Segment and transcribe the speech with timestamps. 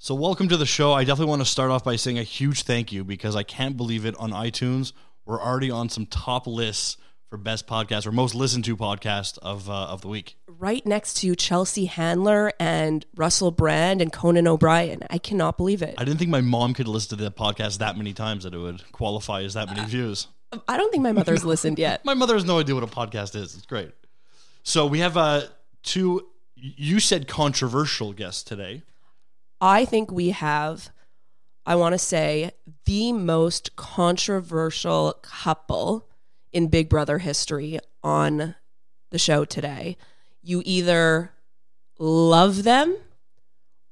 [0.00, 0.92] So, welcome to the show.
[0.92, 3.76] I definitely want to start off by saying a huge thank you because I can't
[3.76, 4.92] believe it on iTunes.
[5.26, 6.96] We're already on some top lists
[7.28, 10.36] for best podcast or most listened to podcast of uh, of the week.
[10.46, 15.02] Right next to Chelsea Handler and Russell Brand and Conan O'Brien.
[15.10, 15.96] I cannot believe it.
[15.98, 18.58] I didn't think my mom could listen to the podcast that many times that it
[18.58, 20.28] would qualify as that many views.
[20.68, 22.02] I don't think my mother's listened yet.
[22.04, 23.56] My mother has no idea what a podcast is.
[23.56, 23.90] It's great.
[24.62, 25.42] So we have uh,
[25.82, 26.28] two.
[26.54, 28.84] You said controversial guests today.
[29.60, 30.90] I think we have,
[31.66, 32.52] I want to say,
[32.84, 36.08] the most controversial couple
[36.52, 38.54] in Big Brother history on
[39.10, 39.96] the show today.
[40.42, 41.32] You either
[41.98, 42.96] love them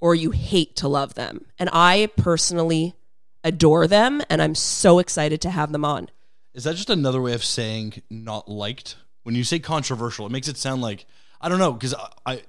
[0.01, 1.47] or you hate to love them.
[1.59, 2.95] And I personally
[3.43, 6.11] adore them, and I'm so excited to have them on.
[6.55, 8.97] Is that just another way of saying not liked?
[9.23, 11.07] When you say controversial, it makes it sound like
[11.41, 12.43] I don't know because I, I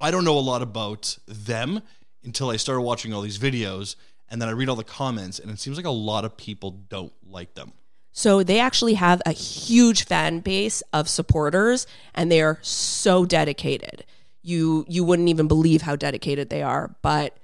[0.00, 1.82] I don't know a lot about them
[2.26, 3.96] until I started watching all these videos,
[4.28, 6.72] and then I read all the comments, and it seems like a lot of people
[6.88, 7.72] don't like them.
[8.16, 14.06] So they actually have a huge fan base of supporters and they are so dedicated.
[14.42, 17.36] You you wouldn't even believe how dedicated they are, but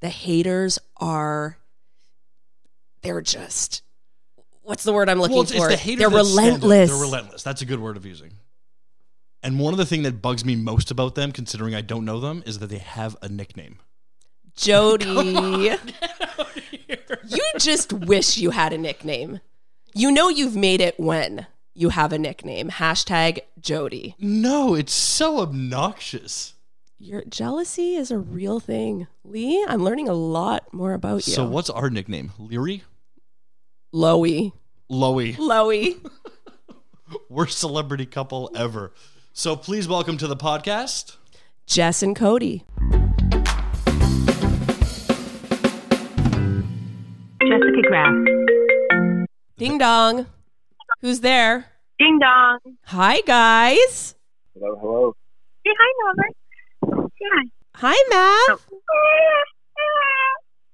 [0.00, 1.58] the haters are
[3.02, 3.82] they're just
[4.62, 5.68] what's the word I'm looking Well, it's, it's for?
[5.68, 6.90] the they're relentless.
[6.90, 7.44] They're relentless.
[7.44, 8.32] That's a good word of using.
[9.44, 12.18] And one of the things that bugs me most about them, considering I don't know
[12.18, 13.78] them, is that they have a nickname.
[14.56, 15.06] Jody.
[17.28, 19.40] you just wish you had a nickname.
[19.94, 22.70] You know you've made it when you have a nickname.
[22.70, 24.16] Hashtag Jody.
[24.18, 26.54] No, it's so obnoxious.
[26.98, 29.06] Your jealousy is a real thing.
[29.22, 31.34] Lee, I'm learning a lot more about you.
[31.34, 32.32] So what's our nickname?
[32.38, 32.84] Leary?
[33.94, 34.52] Lowy.
[34.90, 35.36] Loey.
[35.36, 36.10] Lowy.
[37.28, 38.94] Worst celebrity couple ever.
[39.34, 41.16] So please welcome to the podcast.
[41.66, 42.64] Jess and Cody.
[47.76, 49.26] Jessica
[49.58, 50.26] Ding dong.
[51.00, 51.66] Who's there?
[51.98, 52.58] Ding dong.
[52.84, 54.14] Hi, guys.
[54.54, 55.16] Hello, hello.
[55.66, 56.36] Say hi, Maverick.
[57.18, 57.44] Say hi.
[57.74, 58.50] Hi, Matt.
[58.50, 58.76] Oh.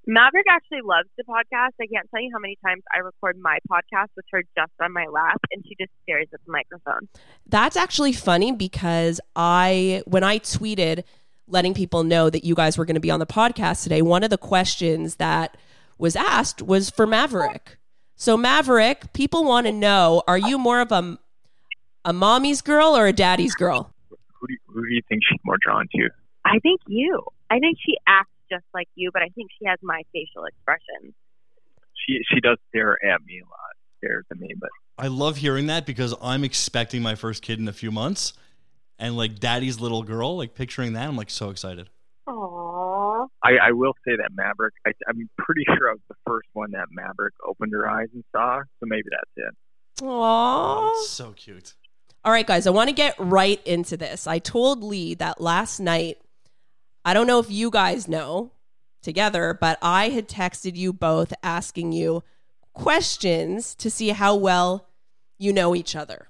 [0.06, 1.70] Maverick actually loves the podcast.
[1.80, 4.92] I can't tell you how many times I record my podcast with her just on
[4.92, 7.08] my lap, and she just stares at the microphone.
[7.46, 11.04] That's actually funny because I, when I tweeted
[11.46, 14.22] letting people know that you guys were going to be on the podcast today, one
[14.22, 15.56] of the questions that
[15.98, 17.78] was asked was for Maverick.
[18.16, 21.18] So, Maverick, people want to know are you more of a,
[22.04, 23.92] a mommy's girl or a daddy's girl?
[24.10, 26.08] Who do you, who do you think she's more drawn to?
[26.44, 27.22] I think you.
[27.50, 31.14] I think she acts just like you, but I think she has my facial expressions.
[32.06, 35.66] She she does stare at me a lot, stares at me, but I love hearing
[35.66, 38.34] that because I'm expecting my first kid in a few months.
[38.98, 41.90] And like daddy's little girl, like picturing that, I'm like so excited.
[42.28, 42.91] Aww.
[43.42, 44.74] I, I will say that Maverick.
[44.86, 48.24] I, I'm pretty sure I was the first one that Maverick opened her eyes and
[48.32, 48.60] saw.
[48.80, 50.04] So maybe that's it.
[50.04, 50.90] Aww.
[50.90, 51.74] It's so cute.
[52.24, 54.26] All right, guys, I want to get right into this.
[54.26, 56.18] I told Lee that last night,
[57.04, 58.52] I don't know if you guys know
[59.02, 62.22] together, but I had texted you both asking you
[62.72, 64.86] questions to see how well
[65.38, 66.28] you know each other.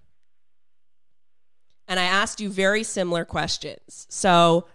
[1.87, 4.07] And I asked you very similar questions.
[4.09, 4.67] So,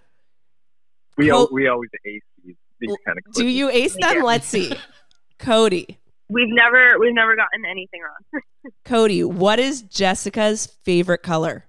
[1.17, 3.33] We Well- al- we always ace these, these kind of.
[3.33, 4.22] do you ace them?
[4.23, 4.72] Let's see.
[5.39, 5.97] Cody.
[6.29, 8.41] We've never we've never gotten anything wrong.
[8.85, 11.66] Cody, what is Jessica's favorite color?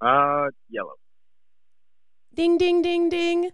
[0.00, 0.92] Uh, yellow.
[2.34, 3.50] Ding, ding, ding, ding.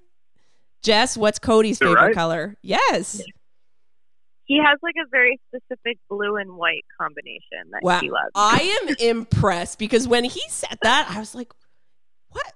[0.83, 2.15] Jess, what's Cody's Is it favorite right?
[2.15, 2.57] color?
[2.63, 3.23] Yes.
[4.45, 8.01] He has like a very specific blue and white combination that Wow.
[8.01, 8.33] he loves.
[8.35, 11.53] I am impressed because when he said that, I was like,
[12.31, 12.53] what?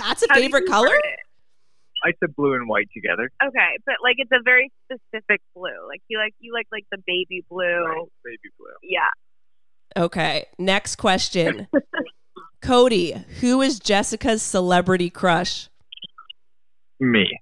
[0.00, 0.90] That's a How favorite color?
[2.02, 3.30] I said blue and white together.
[3.44, 5.68] Okay, but like it's a very specific blue.
[5.88, 7.84] Like you like you like like the baby blue.
[7.84, 8.72] Right, baby blue.
[8.82, 9.00] Yeah.
[9.96, 10.46] Okay.
[10.58, 11.68] Next question.
[12.62, 15.68] Cody, who is Jessica's celebrity crush?
[16.98, 17.40] Me.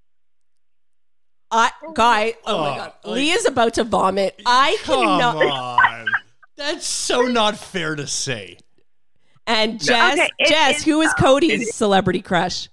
[1.51, 1.93] I oh.
[1.93, 2.93] guy, oh, my Oh, god.
[3.05, 4.41] like- Lee is about to vomit.
[4.47, 6.07] I Come cannot on.
[6.57, 8.59] That's so not fair to say.
[9.49, 11.25] And Jess, Okay, it Jess, is, who is though.
[11.25, 12.69] Cody's celebrity crush?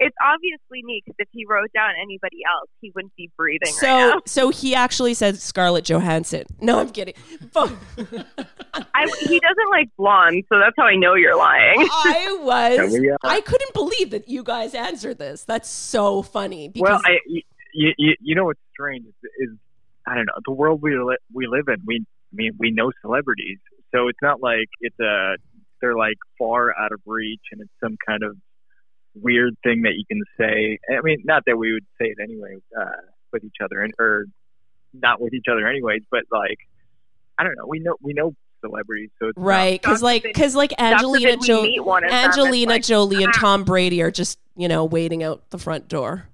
[0.00, 3.86] It's obviously me because if he wrote down anybody else, he wouldn't be breathing So
[3.88, 4.20] right now.
[4.26, 6.44] so he actually said Scarlett Johansson.
[6.60, 7.14] No, I'm kidding.
[7.56, 11.80] I, he doesn't like blonde, so that's how I know you're lying.
[11.90, 15.42] I was Can we, I couldn't believe that you guys answered this.
[15.42, 17.42] That's so funny because Well, I, you,
[17.98, 19.56] you, you know what's strange is, is
[20.06, 21.82] I don't know the world we li- we live in.
[21.86, 23.58] We I mean we know celebrities,
[23.92, 25.34] so it's not like it's a
[25.80, 28.36] they're like far out of reach and it's some kind of
[29.14, 30.78] weird thing that you can say.
[30.90, 33.02] I mean, not that we would say it anyway uh,
[33.32, 34.24] with each other, and or
[34.92, 36.58] not with each other anyways, but like
[37.38, 37.66] I don't know.
[37.66, 41.70] We know we know celebrities, so it's not- Right, because like, because like Angelina Jolie,
[41.70, 43.38] meet one of them, it's Angelina like, Jolie, and ah.
[43.38, 46.28] Tom Brady are just you know waiting out the front door.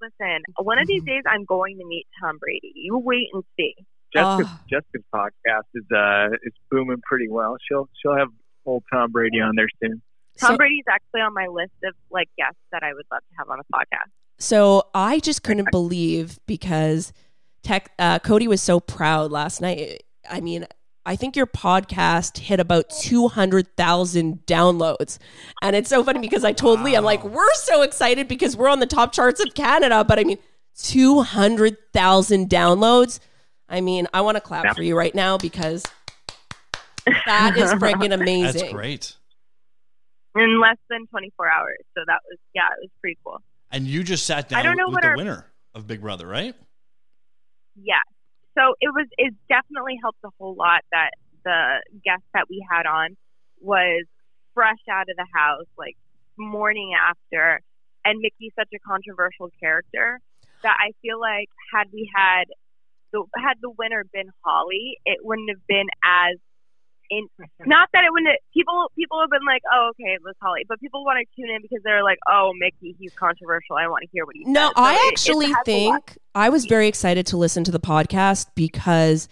[0.00, 2.72] Listen, one of these days I'm going to meet Tom Brady.
[2.74, 3.74] You wait and see.
[4.14, 4.60] Jessica's, Oh.
[4.70, 7.56] Jessica's podcast is uh is booming pretty well.
[7.68, 8.28] She'll she'll have
[8.66, 10.00] old Tom Brady on there soon.
[10.38, 13.34] Tom So- Brady's actually on my list of like guests that I would love to
[13.38, 14.10] have on a podcast.
[14.38, 17.12] So I just couldn't believe because
[17.62, 20.02] tech, uh, Cody was so proud last night.
[20.28, 20.66] I mean,
[21.06, 25.18] I think your podcast hit about 200,000 downloads.
[25.62, 28.68] And it's so funny because I told Lee, I'm like, we're so excited because we're
[28.70, 30.02] on the top charts of Canada.
[30.02, 30.38] But I mean,
[30.76, 33.20] 200,000 downloads.
[33.68, 34.72] I mean, I want to clap Yeah.
[34.74, 35.84] for you right now because
[37.26, 38.60] that is freaking amazing.
[38.60, 39.16] That's great.
[40.36, 41.76] In less than 24 hours.
[41.96, 43.40] So that was, yeah, it was pretty cool.
[43.70, 46.00] And you just sat down I don't know with what the our- winner of Big
[46.00, 46.54] Brother, right?
[47.76, 48.00] Yeah.
[48.56, 51.10] So it was it definitely helped a whole lot that
[51.44, 53.16] the guest that we had on
[53.60, 54.04] was
[54.54, 55.96] fresh out of the house, like
[56.38, 57.60] morning after,
[58.04, 60.20] and Michie's such a controversial character
[60.62, 62.44] that I feel like had we had
[63.14, 66.36] the had the winner been Holly, it wouldn't have been as
[67.10, 67.28] in
[67.66, 70.80] not that it wouldn't people people have been like, Oh, okay, it was Holly but
[70.80, 74.08] people want to tune in because they're like, Oh, Michie, he's controversial, I want to
[74.10, 74.72] hear what he No, says.
[74.76, 77.78] So I it- it actually has think I was very excited to listen to the
[77.80, 79.28] podcast because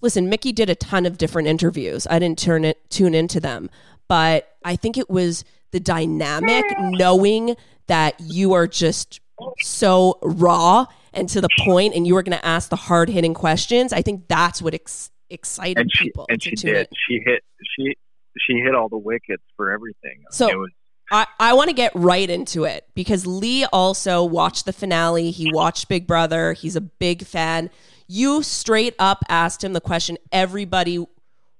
[0.00, 2.06] listen, Michie did a ton of different interviews.
[2.08, 3.70] I didn't turn it tune into them,
[4.08, 7.56] but I think it was the dynamic knowing
[7.88, 9.20] that you are just
[9.60, 10.86] so raw
[11.16, 13.92] and to the point and you were going to ask the hard-hitting questions.
[13.92, 16.76] I think that's what ex- excited And she people and she did.
[16.76, 16.86] in.
[17.08, 17.42] She hit
[17.76, 17.96] she
[18.38, 20.22] she hit all the wickets for everything.
[20.30, 20.70] So- it was
[21.10, 25.30] I, I want to get right into it because Lee also watched the finale.
[25.30, 26.52] He watched Big Brother.
[26.52, 27.70] He's a big fan.
[28.08, 31.06] You straight up asked him the question everybody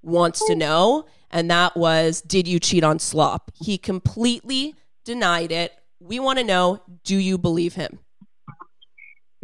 [0.03, 3.53] wants to know, and that was Did you cheat on Slop?
[3.55, 4.75] He completely
[5.05, 5.73] denied it.
[6.01, 8.01] We want to know Do you believe him?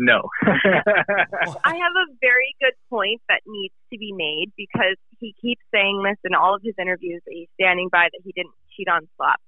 [0.03, 0.27] No.
[0.43, 6.03] I have a very good point that needs to be made because he keeps saying
[6.03, 9.07] this in all of his interviews that he's standing by that he didn't cheat on
[9.17, 9.39] Slop.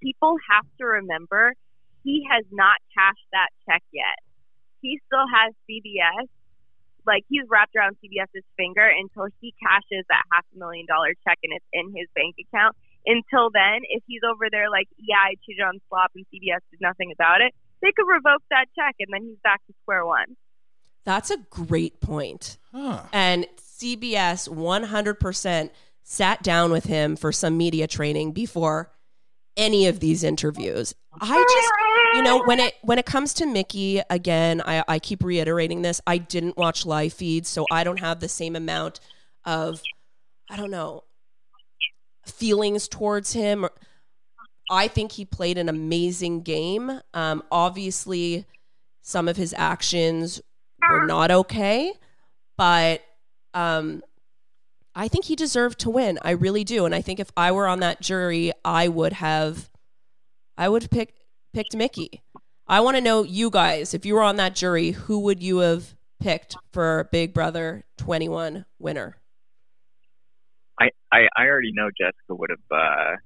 [0.00, 1.54] People have to remember
[2.04, 4.22] he has not cashed that check yet.
[4.80, 6.30] He still has CBS.
[7.06, 11.36] Like he's wrapped around CBS's finger until he cashes that half a million dollar check
[11.42, 12.76] and it's in his bank account.
[13.04, 16.80] Until then, if he's over there like, yeah, I cheated on Slop and CBS did
[16.80, 17.52] nothing about it,
[17.84, 20.36] they could revoke that check and then he's back to square one.
[21.04, 22.56] That's a great point.
[22.72, 23.02] Huh.
[23.12, 25.70] And CBS 100%
[26.02, 28.90] sat down with him for some media training before
[29.56, 30.94] any of these interviews.
[31.20, 35.22] I just, you know, when it when it comes to Michie, again, I, I keep
[35.22, 36.00] reiterating this.
[36.06, 38.98] I didn't watch live feeds, so I don't have the same amount
[39.44, 39.80] of,
[40.50, 41.04] I don't know,
[42.26, 43.66] feelings towards him.
[44.70, 47.00] I think he played an amazing game.
[47.12, 48.46] Um, obviously,
[49.02, 50.40] some of his actions
[50.90, 51.92] were not okay,
[52.56, 53.02] but
[53.52, 54.02] um,
[54.94, 56.18] I think he deserved to win.
[56.22, 59.70] I really do, and I think if I were on that jury, I would have,
[60.56, 61.14] I would pick,
[61.52, 62.22] picked Michie.
[62.66, 63.92] I want to know you guys.
[63.92, 68.64] If you were on that jury, who would you have picked for Big Brother 21
[68.78, 69.18] winner?
[70.80, 73.16] I, I I already know Jessica would have uh,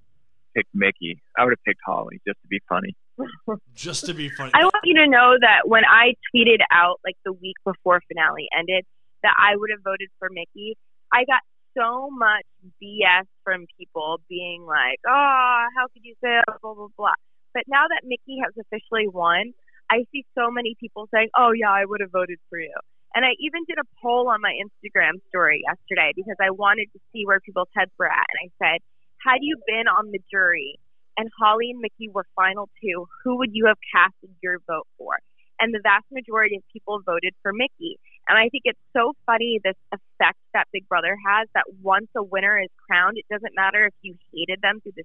[0.59, 1.21] picked Michie.
[1.37, 2.95] I would have picked Holly just to be funny.
[3.75, 4.53] Just to be funny.
[4.55, 8.47] I want you to know that when I tweeted out like the week before finale
[8.57, 8.87] ended
[9.25, 10.77] that I would have voted for Michie,
[11.13, 11.43] I got
[11.77, 12.47] so much
[12.81, 17.19] BS from people being like, "Oh, how could you say that?" Blah blah blah.
[17.55, 19.53] But now that Michie has officially won,
[19.91, 22.75] I see so many people saying, "Oh yeah, I would have voted for you."
[23.15, 27.01] And I even did a poll on my Instagram story yesterday because I wanted to
[27.13, 28.27] see where people's heads were at.
[28.31, 28.79] And I said,
[29.25, 30.79] had you been on the jury
[31.17, 35.19] and Holly and Michie were final two, who would you have casted your vote for?
[35.61, 37.99] And the vast majority of people voted for Michie.
[38.29, 42.23] And I think it's so funny this effect that Big Brother has that once a
[42.23, 45.05] winner is crowned, it doesn't matter if you hated them through the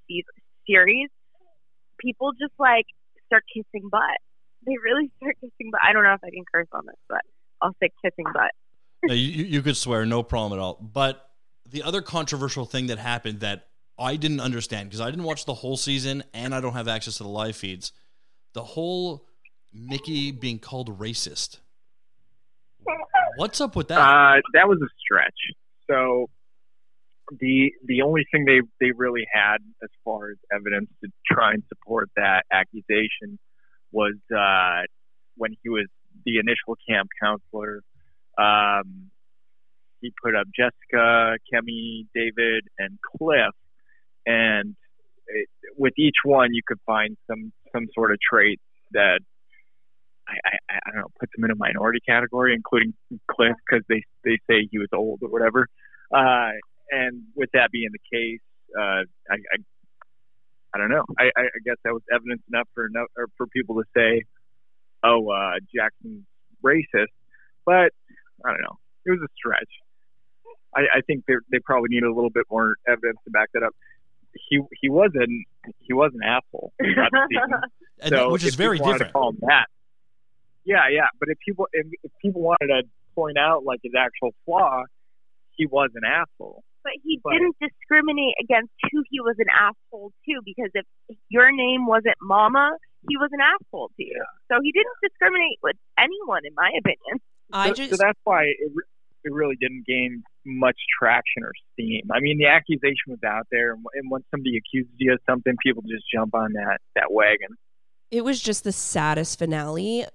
[0.67, 1.09] series,
[1.99, 2.85] people just like
[3.25, 4.21] start kissing butt.
[4.65, 5.81] They really start kissing butt.
[5.83, 7.21] I don't know if I can curse on this, but
[7.61, 8.51] I'll say kissing butt.
[9.03, 10.77] You, you could swear, no problem at all.
[10.79, 11.29] But
[11.69, 15.53] the other controversial thing that happened that I didn't understand because I didn't watch the
[15.53, 17.91] whole season and I don't have access to the live feeds.
[18.53, 19.25] The whole
[19.73, 21.59] Michie being called racist.
[23.37, 23.99] What's up with that?
[23.99, 25.33] Uh, that was a stretch.
[25.89, 26.29] So
[27.39, 31.63] the the only thing they they really had as far as evidence to try and
[31.67, 33.39] support that accusation
[33.91, 34.81] was uh,
[35.37, 35.87] when he was
[36.25, 37.81] the initial camp counselor.
[38.37, 39.11] Um,
[40.01, 43.53] he put up Jessica, Kemi, David, and Cliff,
[44.25, 44.75] and
[45.27, 48.59] it, with each one you could find some some sort of trait
[48.91, 49.19] that
[50.27, 52.93] I, I, I don't know puts him in a minority category, including
[53.29, 55.67] Cliff because they they say he was old or whatever.
[56.13, 56.51] Uh,
[56.91, 58.41] and with that being the case,
[58.77, 59.57] uh, I, I
[60.75, 61.03] I don't know.
[61.19, 64.23] I, I guess that was evidence enough for enough or for people to say,
[65.03, 66.25] "Oh, uh, Jackson's
[66.65, 67.13] racist,"
[67.65, 67.91] but
[68.43, 68.77] I don't know.
[69.05, 69.69] It was a stretch.
[70.75, 73.63] I, I think they they probably need a little bit more evidence to back that
[73.63, 73.73] up.
[74.49, 75.45] He he wasn't
[75.79, 76.73] he was an asshole.
[76.79, 79.13] and, so which is very different.
[79.13, 79.67] call him that.
[80.65, 81.07] Yeah, yeah.
[81.19, 82.83] But if people if, if people wanted to
[83.15, 84.83] point out like his actual flaw,
[85.51, 86.63] he was an asshole.
[86.83, 90.85] But he but, didn't discriminate against who he was an asshole to because if
[91.29, 92.75] your name wasn't Mama,
[93.07, 94.17] he was an asshole to you.
[94.17, 94.55] Yeah.
[94.55, 97.23] So he didn't discriminate with anyone, in my opinion.
[97.51, 98.71] I so, just so that's why it,
[99.23, 102.03] it really didn't gain much traction or steam.
[102.13, 105.83] I mean, the accusation was out there, and when somebody accuses you of something, people
[105.83, 107.49] just jump on that that wagon.
[108.11, 110.05] It was just the saddest finale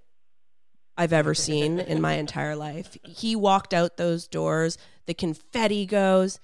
[0.96, 2.96] I've ever seen in my entire life.
[3.04, 6.40] He walked out those doors, the confetti goes,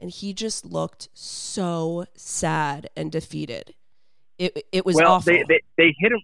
[0.00, 3.74] and he just looked so sad and defeated.
[4.38, 5.32] It it was well, awful.
[5.32, 6.20] They, they, they hit him.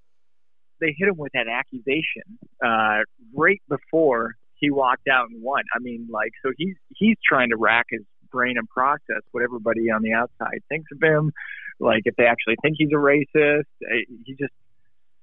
[0.81, 3.01] They hit him with that accusation uh,
[3.35, 5.63] right before he walked out and won.
[5.75, 9.91] I mean, like, so he's he's trying to rack his brain and process what everybody
[9.91, 11.33] on the outside thinks of him.
[11.81, 14.53] Like, if they actually think he's a racist, eh, he just,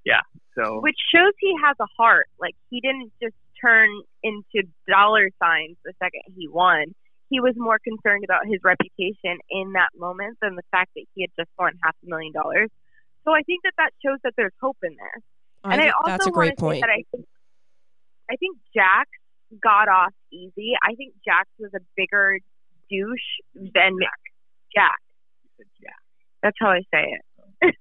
[0.04, 0.22] yeah.
[0.56, 2.28] So, which shows he has a heart.
[2.40, 3.90] Like, he didn't just turn
[4.24, 6.96] into dollar signs the second he won.
[7.30, 11.22] He was more concerned about his reputation in that moment than the fact that he
[11.22, 12.70] had just won half a million dollars.
[13.26, 15.22] So I think that that shows that there's hope in there.
[15.64, 16.82] I and I also that's a great point.
[16.82, 17.26] That I think,
[18.32, 19.10] I think Jax
[19.62, 20.74] got off easy.
[20.82, 22.40] I think Jax was a bigger
[22.90, 24.22] douche than Jack.
[24.74, 25.00] Jack.
[25.82, 26.02] Jack.
[26.44, 27.24] That's how I say it.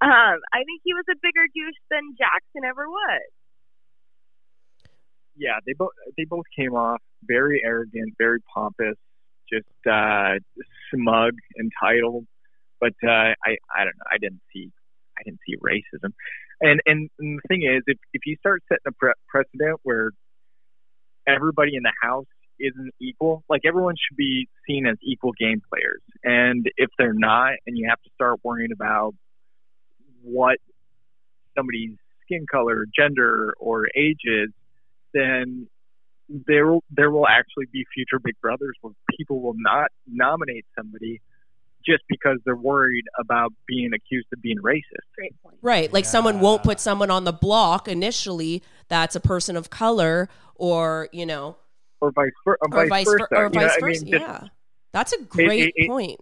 [0.00, 3.30] um, I think he was a bigger douche than Jackson ever was.
[5.36, 8.96] Yeah, they both they both came off very arrogant, very pompous,
[9.50, 10.34] just uh,
[10.92, 12.26] smug, entitled.
[12.80, 14.10] But uh, I I don't know.
[14.10, 14.70] I didn't see
[15.16, 16.12] I didn't see racism.
[16.60, 20.10] And, and and the thing is, if if you start setting a pre- precedent where
[21.26, 22.26] everybody in the house
[22.58, 27.52] isn't equal, like everyone should be seen as equal game players, and if they're not,
[27.66, 29.14] and you have to start worrying about
[30.22, 30.58] what
[31.56, 34.50] somebody's skin color, gender, or age is,
[35.14, 35.66] then
[36.28, 41.20] there there will actually be future Big Brothers where people will not nominate somebody
[41.86, 44.82] just because they're worried about being accused of being racist.
[45.16, 45.56] Great point.
[45.62, 45.92] Right.
[45.92, 46.10] Like yeah.
[46.10, 51.26] someone won't put someone on the block initially that's a person of color or, you
[51.26, 51.56] know,
[52.00, 53.26] or vice, ver- or vice, vice versa.
[53.32, 54.00] Or vice versa.
[54.00, 54.40] I mean, yeah.
[54.92, 56.20] That's a great it, it, point.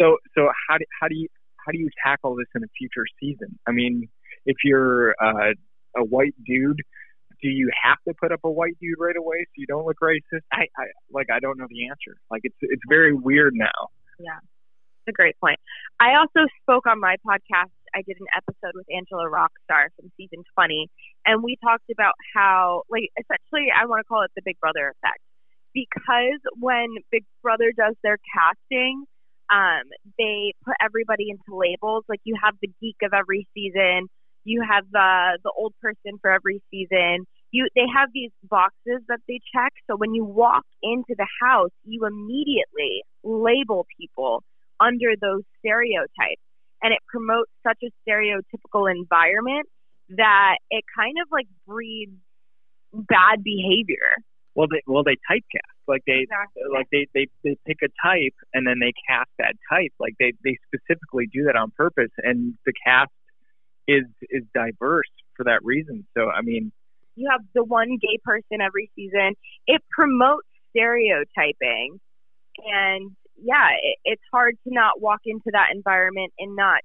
[0.00, 1.28] So, so how do, how do you,
[1.64, 3.58] how do you tackle this in a future season?
[3.66, 4.08] I mean,
[4.46, 5.52] if you're uh,
[5.96, 6.80] a white dude
[7.42, 9.98] do you have to put up a white dude right away so you don't look
[10.00, 10.46] racist?
[10.52, 12.16] I, I like I don't know the answer.
[12.30, 13.90] Like it's it's very weird now.
[14.18, 14.38] Yeah.
[15.02, 15.58] It's a great point.
[15.98, 17.74] I also spoke on my podcast.
[17.92, 20.88] I did an episode with Angela Rockstar from season 20,
[21.26, 24.94] and we talked about how, like, essentially, I want to call it the Big Brother
[24.94, 25.18] effect.
[25.74, 29.04] Because when Big Brother does their casting,
[29.50, 29.82] um,
[30.18, 32.04] they put everybody into labels.
[32.08, 34.06] Like, you have the geek of every season,
[34.44, 37.26] you have the the old person for every season.
[37.52, 39.72] You they have these boxes that they check.
[39.88, 44.42] So when you walk into the house, you immediately label people
[44.80, 46.42] under those stereotypes,
[46.82, 49.68] and it promotes such a stereotypical environment
[50.10, 52.16] that it kind of like breeds
[52.92, 54.16] bad behavior.
[54.54, 56.62] Well, they well they typecast like they exactly.
[56.72, 59.92] like they, they they pick a type and then they cast that type.
[59.98, 63.10] Like they they specifically do that on purpose, and the cast
[63.88, 66.06] is is diverse for that reason.
[66.16, 66.72] So I mean,
[67.14, 69.34] you have the one gay person every season.
[69.66, 72.00] It promotes stereotyping,
[72.58, 76.80] and yeah, it, it's hard to not walk into that environment and not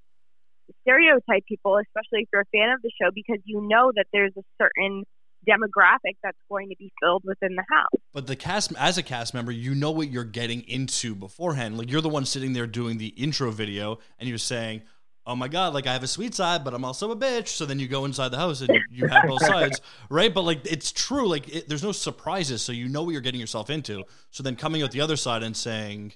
[0.82, 4.34] stereotype people, especially if you're a fan of the show, because you know that there's
[4.38, 5.04] a certain
[5.48, 8.02] demographic that's going to be filled within the house.
[8.14, 11.78] But the cast, as a cast member, you know what you're getting into beforehand.
[11.78, 14.82] Like you're the one sitting there doing the intro video, and you're saying,
[15.28, 17.50] oh my god, like I have a sweet side, but I'm also a bitch.
[17.50, 20.34] So then you go inside the house and you, have both sides, right?
[20.34, 21.28] But like it's true.
[21.28, 24.04] Like it, there's no surprises, so you know what you're getting yourself into.
[24.32, 26.14] So then coming out the other side and saying,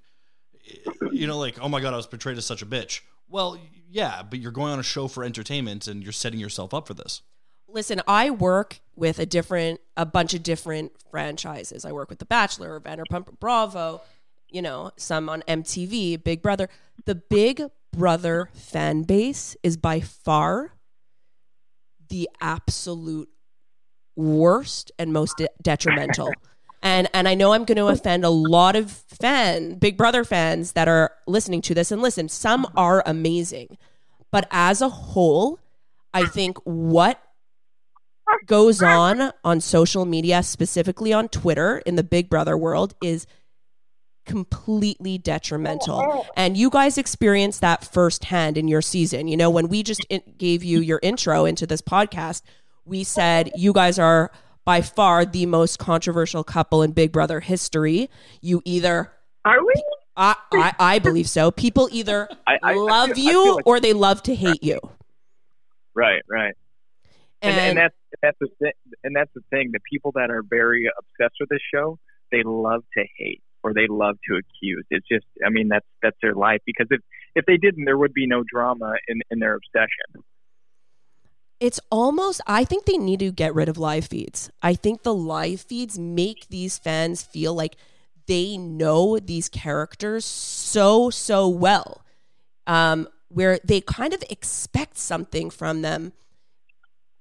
[0.68, 3.02] eh, you know, like oh my god, I was portrayed as such a bitch.
[3.30, 6.88] Well, yeah, but you're going on a show for entertainment and you're setting yourself up
[6.88, 7.22] for this.
[7.68, 11.86] Listen, I work with a different, a bunch of different franchises.
[11.86, 14.02] I work with The Bachelor, Vanderpump Bravo,
[14.50, 16.68] you know, some on MTV, Big Brother.
[17.06, 20.74] The Big Brother fan base is by far
[22.10, 23.30] the absolute
[24.16, 26.32] worst and most de- detrimental.
[26.84, 30.72] And and I know I'm going to offend a lot of fan Big Brother fans
[30.72, 33.78] that are listening to this and listen, some are amazing.
[34.32, 35.60] But as a whole,
[36.12, 37.22] I think what
[38.48, 43.28] goes on on social media, specifically on Twitter in the Big Brother world, is
[44.26, 46.00] completely detrimental.
[46.00, 46.32] Oh, oh.
[46.36, 49.28] And you guys experienced that firsthand in your season.
[49.28, 50.06] You know, when we just
[50.38, 52.42] gave you your intro into this podcast,
[52.86, 54.32] we said you guys are
[54.66, 58.10] by far the most controversial couple in Big Brother history.
[58.42, 59.12] You either
[59.44, 59.74] are we?
[60.16, 61.52] I, I, I believe so.
[61.52, 64.80] People either I, I, love feel, you like, or they love to hate you.
[65.96, 66.54] Right, right.
[67.42, 68.72] And, and, and that's that's the thing,
[69.04, 69.72] and that's the thing.
[69.74, 71.98] The people that are very obsessed with this show,
[72.32, 74.86] they love to hate or they love to accuse.
[74.90, 76.62] It's just, I mean, that's that's their life.
[76.66, 77.02] Because if
[77.36, 80.24] if they didn't, there would be no drama in in their obsession.
[81.60, 82.42] It's almost.
[82.48, 84.50] I think they need to get rid of live feeds.
[84.62, 87.76] I think the live feeds make these fans feel like
[88.28, 92.04] they know these characters so so well,
[92.66, 96.14] um, where they kind of expect something from them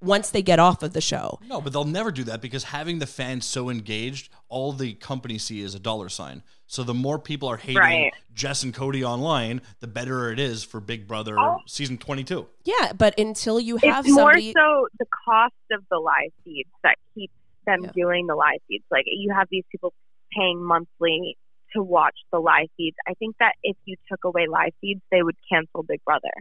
[0.00, 1.38] once they get off of the show.
[1.46, 5.38] No, but they'll never do that because having the fans so engaged, all the company
[5.38, 6.42] see is a dollar sign.
[6.66, 8.12] So the more people are hating Right.
[8.34, 11.58] Jess and Cody online, the better it is for Big Brother Oh.
[11.66, 12.46] season 22.
[12.64, 16.68] Yeah, but until you have It's more somebody, so the cost of the live feeds
[16.82, 17.32] that keeps
[17.66, 17.92] them Yeah.
[17.94, 18.84] doing the live feeds.
[18.90, 19.92] Like you have these people
[20.36, 21.36] paying monthly
[21.74, 22.96] to watch the live feeds.
[23.08, 26.32] I think that if you took away live feeds, they would cancel Big Brother.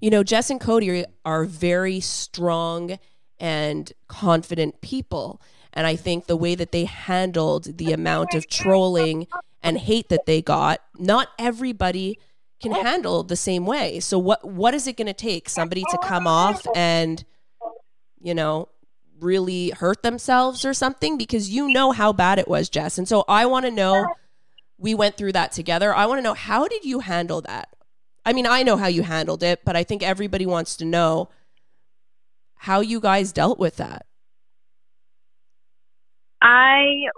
[0.00, 2.98] you know, Jess and Cody are very strong
[3.38, 5.42] and confident people.
[5.74, 9.26] And I think the way that they handled the amount of trolling
[9.62, 12.18] and hate that they got, not everybody
[12.62, 14.00] can handle the same way.
[14.00, 15.48] So what what is it going to take?
[15.48, 17.24] Somebody to come off and
[18.24, 18.68] you know,
[19.20, 22.98] really hurt themselves or something because you know how bad it was, Jess.
[22.98, 24.06] And so I want to know
[24.78, 25.94] we went through that together.
[25.94, 27.68] I want to know how did you handle that?
[28.24, 31.28] I mean, I know how you handled it, but I think everybody wants to know
[32.56, 34.06] how you guys dealt with that.
[36.44, 37.08] I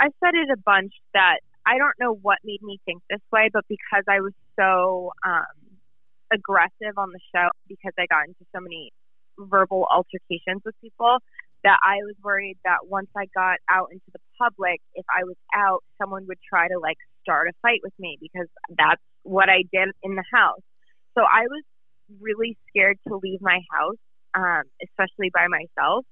[0.00, 3.48] I said it a bunch that I don't know what made me think this way,
[3.52, 5.78] but because I was so um,
[6.34, 8.90] aggressive on the show, because I got into so many
[9.38, 11.18] verbal altercations with people,
[11.62, 15.36] that I was worried that once I got out into the public, if I was
[15.54, 19.62] out, someone would try to like start a fight with me because that's what I
[19.72, 20.66] did in the house.
[21.16, 21.62] So I was
[22.20, 24.02] really scared to leave my house,
[24.34, 26.04] um, especially by myself,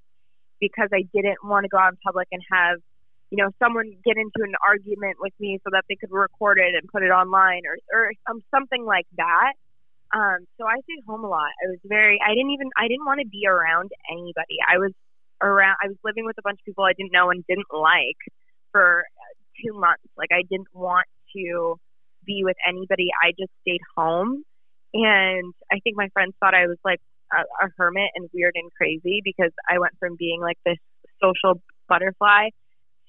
[0.60, 2.78] because I didn't want to go out in public and have,
[3.30, 6.74] you know, someone get into an argument with me so that they could record it
[6.74, 9.54] and put it online or or some something like that.
[10.12, 11.54] Um, so I stayed home a lot.
[11.62, 14.58] I was very, I didn't even, I didn't want to be around anybody.
[14.66, 14.90] I was
[15.40, 18.18] around, I was living with a bunch of people I didn't know and didn't like
[18.72, 19.04] for
[19.62, 20.02] two months.
[20.18, 21.76] Like I didn't want to
[22.26, 23.08] be with anybody.
[23.22, 24.42] I just stayed home.
[24.92, 27.00] And I think my friends thought I was like
[27.32, 30.78] a, a hermit and weird and crazy because I went from being like this
[31.22, 32.48] social butterfly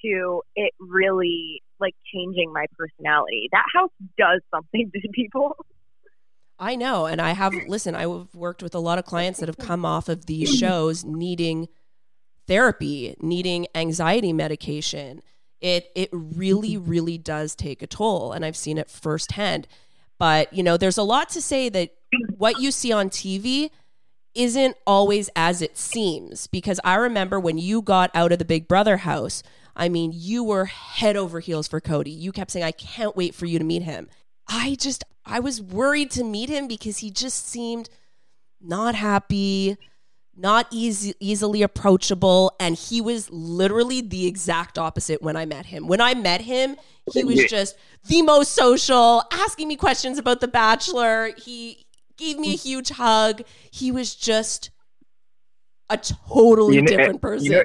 [0.04, 3.50] to it really like changing my personality.
[3.52, 5.56] That house does something to people.
[6.60, 7.08] I know.
[7.08, 10.08] And I have, listen, I've worked with a lot of clients that have come off
[10.08, 11.68] of these shows needing
[12.48, 15.24] therapy, needing anxiety medication.
[15.60, 18.32] It, it really, really does take a toll.
[18.32, 19.68] And I've seen it firsthand.
[20.20, 21.94] But, you know, there's a lot to say that
[22.38, 23.72] what you see on TV
[24.34, 26.48] isn't always as it seems.
[26.48, 29.44] Because I remember when you got out of the Big Brother house,
[29.76, 32.12] I mean, you were head over heels for Cody.
[32.12, 34.10] You kept saying, I can't wait for you to meet him.
[34.48, 37.90] I just, I was worried to meet him because he just seemed
[38.60, 39.78] not happy,
[40.36, 42.54] not easy, easily approachable.
[42.60, 45.88] And he was literally the exact opposite when I met him.
[45.88, 46.76] When I met him,
[47.14, 51.32] he was just the most social, asking me questions about The Bachelor.
[51.38, 51.86] He
[52.18, 53.44] gave me a huge hug.
[53.72, 54.72] He was just
[55.90, 57.52] a totally You know, different you person.
[57.52, 57.64] know,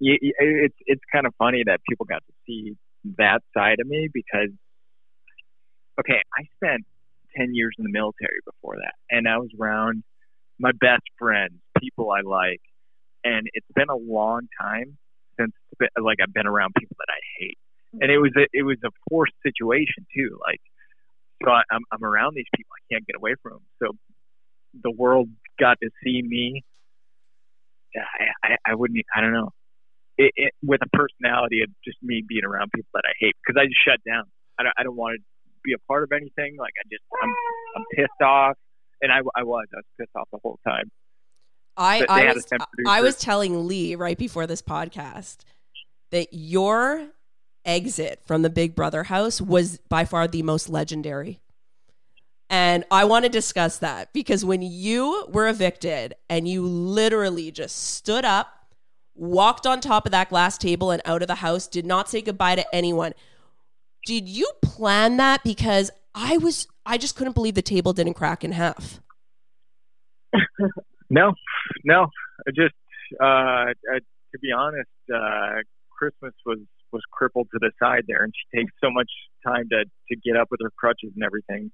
[0.00, 2.76] you, you- it's it's kind of funny that people got to see
[3.18, 4.50] that side of me because
[6.00, 6.84] okay, I spent
[7.36, 8.94] 10 years in the military before that.
[9.10, 10.02] And I was around
[10.58, 12.60] my best friends, people I like.
[13.24, 14.98] And it's been a long time
[15.38, 15.52] since
[16.00, 17.58] like I've been around people that I hate.
[18.00, 20.38] And it was a, it was a forced situation too.
[20.44, 20.60] Like,
[21.44, 22.70] so I, I'm, I'm around these people.
[22.76, 23.62] I can't get away from them.
[23.82, 23.92] So
[24.82, 25.28] the world
[25.58, 26.62] got to see me.
[27.94, 29.50] I, I, I wouldn't, I don't know.
[30.18, 33.60] It, it, with a personality of just me being around people that I hate because
[33.60, 34.24] I just shut down.
[34.58, 35.22] I don't, I don't want to
[35.64, 36.56] be a part of anything.
[36.58, 37.34] Like I just, I'm,
[37.76, 38.56] I'm pissed off,
[39.00, 40.90] and I, I was, I was pissed off the whole time.
[41.76, 42.46] I, I was,
[42.86, 45.38] I was telling Lee right before this podcast
[46.10, 47.06] that your
[47.64, 51.40] exit from the Big Brother house was by far the most legendary.
[52.50, 57.94] And I want to discuss that because when you were evicted and you literally just
[57.94, 58.74] stood up,
[59.14, 62.20] walked on top of that glass table and out of the house, did not say
[62.20, 63.14] goodbye to anyone.
[64.04, 65.42] Did you plan that?
[65.44, 69.00] Because I was, I just couldn't believe the table didn't crack in half.
[71.08, 71.32] no,
[71.84, 72.08] no.
[72.46, 72.74] I just,
[73.18, 73.98] uh, uh,
[74.32, 75.62] to be honest, uh,
[75.96, 76.58] Christmas was
[76.92, 79.10] was crippled to the side there, and she takes so much
[79.46, 81.70] time to to get up with her crutches and everything.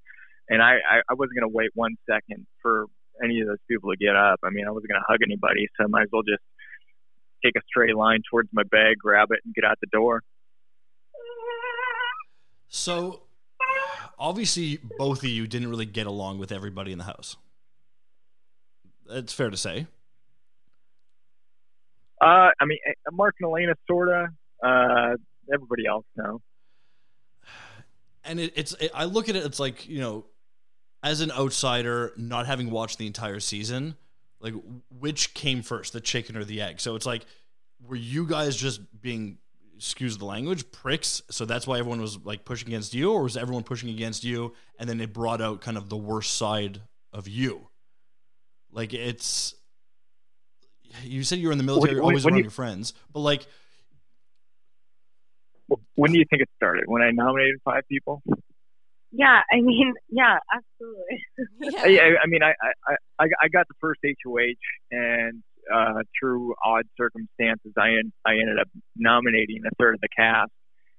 [0.48, 2.86] And I I, I wasn't going to wait one second for
[3.22, 4.40] any of those people to get up.
[4.44, 6.42] I mean, I wasn't going to hug anybody, so I might as well just
[7.44, 10.22] take a straight line towards my bag, grab it, and get out the door.
[12.68, 13.22] So,
[14.18, 17.36] obviously, both of you didn't really get along with everybody in the house.
[19.10, 19.86] It's fair to say.
[22.20, 22.78] Uh, I mean,
[23.12, 24.28] Mark and Elena, sorta.
[24.62, 25.14] Uh,
[25.52, 26.40] everybody else, no.
[28.24, 30.26] And it, it's, it, I look at it, it's like you know,
[31.02, 33.96] as an outsider, not having watched the entire season,
[34.40, 34.54] like
[34.90, 36.80] which came first, the chicken or the egg?
[36.80, 37.24] So it's like,
[37.86, 39.38] were you guys just being
[39.78, 41.22] excuse the language, pricks.
[41.30, 44.54] So that's why everyone was like pushing against you, or was everyone pushing against you?
[44.78, 46.80] And then it brought out kind of the worst side
[47.12, 47.68] of you.
[48.72, 49.54] Like it's,
[51.04, 53.20] you said you were in the military, when, always when around you, your friends, but
[53.20, 53.46] like,
[55.94, 56.84] when do you think it started?
[56.86, 58.22] When I nominated five people?
[59.10, 61.24] Yeah, I mean, yeah, absolutely.
[61.94, 62.02] yeah.
[62.02, 62.50] I, I mean, I,
[62.86, 68.32] I, I, I got the first HOH, and uh, through odd circumstances, I en- I
[68.32, 70.50] ended up nominating a third of the cast.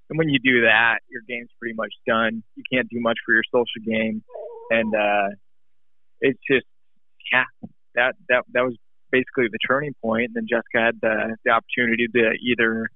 [0.09, 2.43] And when you do that, your game's pretty much done.
[2.55, 4.23] You can't do much for your social game,
[4.71, 5.35] and uh,
[6.19, 6.65] it's just
[7.31, 7.45] yeah,
[7.93, 8.75] that that that was
[9.11, 10.31] basically the turning point.
[10.33, 12.89] And then Jessica had the the opportunity to either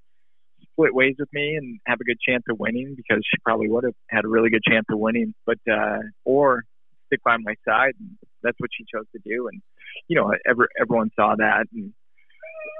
[0.73, 3.83] split ways with me and have a good chance of winning because she probably would
[3.83, 6.63] have had a really good chance of winning, but uh, or
[7.07, 7.93] stick by my side.
[7.99, 9.47] And that's what she chose to do.
[9.47, 9.62] And
[10.07, 11.93] you know, every, everyone saw that and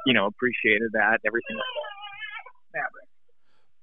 [0.06, 1.20] you know appreciated that.
[1.26, 1.58] Everything.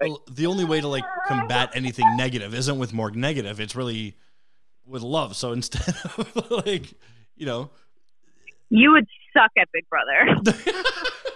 [0.00, 3.60] Well, the only way to like combat anything negative isn't with more negative.
[3.60, 4.16] It's really
[4.86, 5.36] with love.
[5.36, 6.92] So instead of like,
[7.36, 7.70] you know,
[8.70, 10.40] you would suck at Big Brother.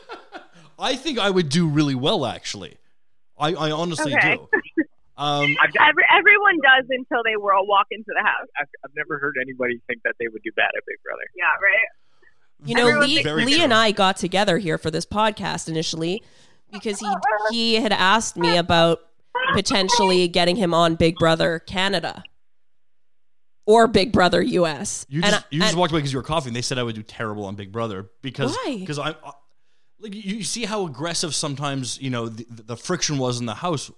[0.78, 2.76] I think I would do really well, actually.
[3.38, 4.36] I, I honestly okay.
[4.36, 4.48] do.
[5.16, 8.48] Um, Every, everyone does until they will walk into the house.
[8.60, 11.22] I've, I've, never heard anybody think that they would do bad at Big Brother.
[11.36, 11.78] Yeah, right.
[12.64, 16.22] You know, Lee, Lee and I got together here for this podcast initially
[16.72, 17.08] because he
[17.50, 19.00] he had asked me about
[19.52, 22.22] potentially getting him on Big Brother Canada
[23.66, 25.06] or Big Brother US.
[25.08, 26.52] You just, and, you just and, walked away because you were coughing.
[26.52, 29.14] They said I would do terrible on Big Brother because because I'm
[30.04, 33.90] like you see how aggressive sometimes you know the, the friction was in the house,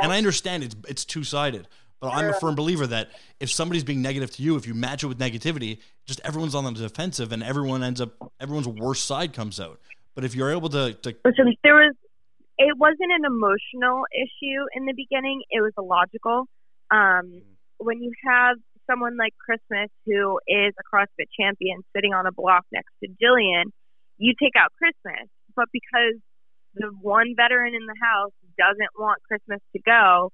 [0.00, 1.68] and I understand it's it's two sided.
[2.00, 5.04] But I'm a firm believer that if somebody's being negative to you, if you match
[5.04, 8.10] it with negativity, just everyone's on the defensive, and everyone ends up
[8.40, 9.78] everyone's worst side comes out.
[10.16, 11.94] But if you're able to, to listen, there was
[12.58, 16.46] it wasn't an emotional issue in the beginning; it was a logical.
[16.90, 17.42] Um,
[17.78, 18.56] when you have
[18.90, 23.70] someone like Christmas, who is a CrossFit champion, sitting on a block next to Jillian,
[24.18, 26.18] you take out Christmas but because
[26.74, 30.30] the one veteran in the house doesn't want Christmas to go,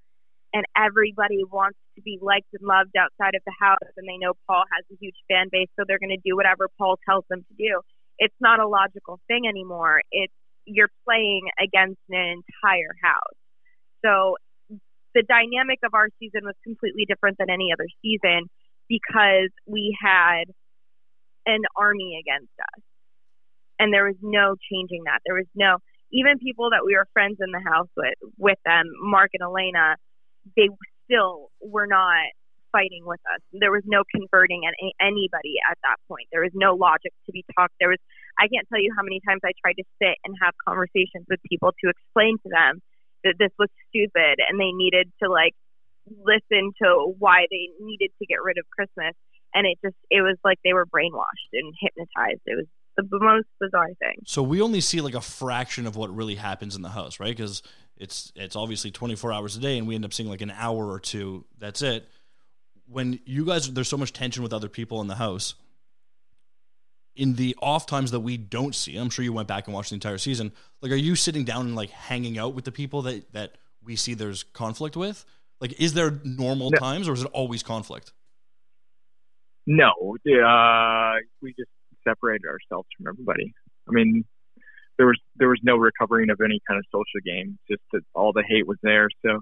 [0.52, 4.32] and everybody wants to be liked and loved outside of the house, and they know
[4.46, 7.44] Paul has a huge fan base, so they're going to do whatever Paul tells them
[7.44, 7.80] to do.
[8.18, 10.00] It's not a logical thing anymore.
[10.10, 10.32] It's
[10.64, 13.38] you're playing against an entire house.
[14.04, 14.36] So
[15.14, 18.48] the dynamic of our season was completely different than any other season
[18.88, 20.44] because we had
[21.46, 22.82] an army against us
[23.78, 25.20] and there was no changing that.
[25.26, 25.78] There was no
[26.10, 29.96] even people that we were friends in the house with with them, Mark and Elena,
[30.56, 30.68] they
[31.04, 32.32] still were not
[32.72, 33.40] fighting with us.
[33.52, 36.28] There was no converting any, anybody at that point.
[36.32, 37.74] There was no logic to be talked.
[37.80, 38.00] There was
[38.38, 41.40] I can't tell you how many times I tried to sit and have conversations with
[41.48, 42.80] people to explain to them
[43.24, 45.54] that this was stupid and they needed to like
[46.06, 49.12] listen to why they needed to get rid of Christmas.
[49.54, 52.44] And it just, it was like they were brainwashed and hypnotized.
[52.46, 52.68] It was
[53.10, 54.16] the most bizarre thing.
[54.26, 57.36] So we only see like a fraction of what really happens in the house, right?
[57.36, 57.62] Because
[57.96, 60.90] it's it's obviously 24 hours a day, and we end up seeing like an hour
[60.90, 61.44] or two.
[61.58, 62.08] That's it.
[62.86, 65.54] When you guys, there's so much tension with other people in the house.
[67.16, 69.90] In the off times that we don't see, I'm sure you went back and watched
[69.90, 70.52] the entire season.
[70.80, 73.96] Like, are you sitting down and like hanging out with the people that that we
[73.96, 75.24] see there's conflict with?
[75.60, 76.78] Like, is there normal No.
[76.78, 78.12] times or is it always conflict?
[79.66, 81.68] No, uh, we just
[82.08, 83.52] separated ourselves from everybody.
[83.88, 84.24] I mean,
[84.96, 87.58] there was there was no recovering of any kind of social game.
[87.70, 89.08] Just that all the hate was there.
[89.24, 89.40] So,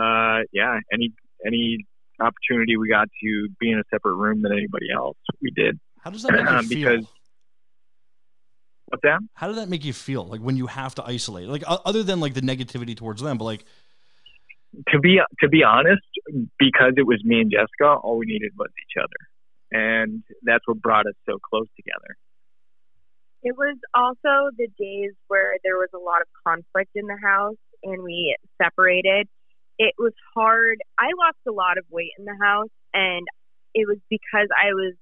[0.00, 1.12] uh, yeah, any
[1.46, 1.84] any
[2.20, 5.78] opportunity we got to be in a separate room than anybody else, we did.
[6.02, 6.90] How does that make you Um, feel?
[6.96, 7.06] because-
[8.90, 9.20] What's that?
[9.34, 10.24] How did that make you feel?
[10.24, 13.44] Like when you have to isolate, like other than like the negativity towards them, but
[13.44, 13.64] like
[14.88, 16.00] to be to be honest,
[16.58, 19.27] because it was me and Jessica, all we needed was each other,
[19.70, 22.16] and that's what brought us so close together.
[23.42, 27.56] It was also the days where there was a lot of conflict in the house
[27.82, 29.28] and we separated.
[29.78, 30.78] It was hard.
[30.98, 33.26] I lost a lot of weight in the house, and
[33.74, 34.94] it was because I was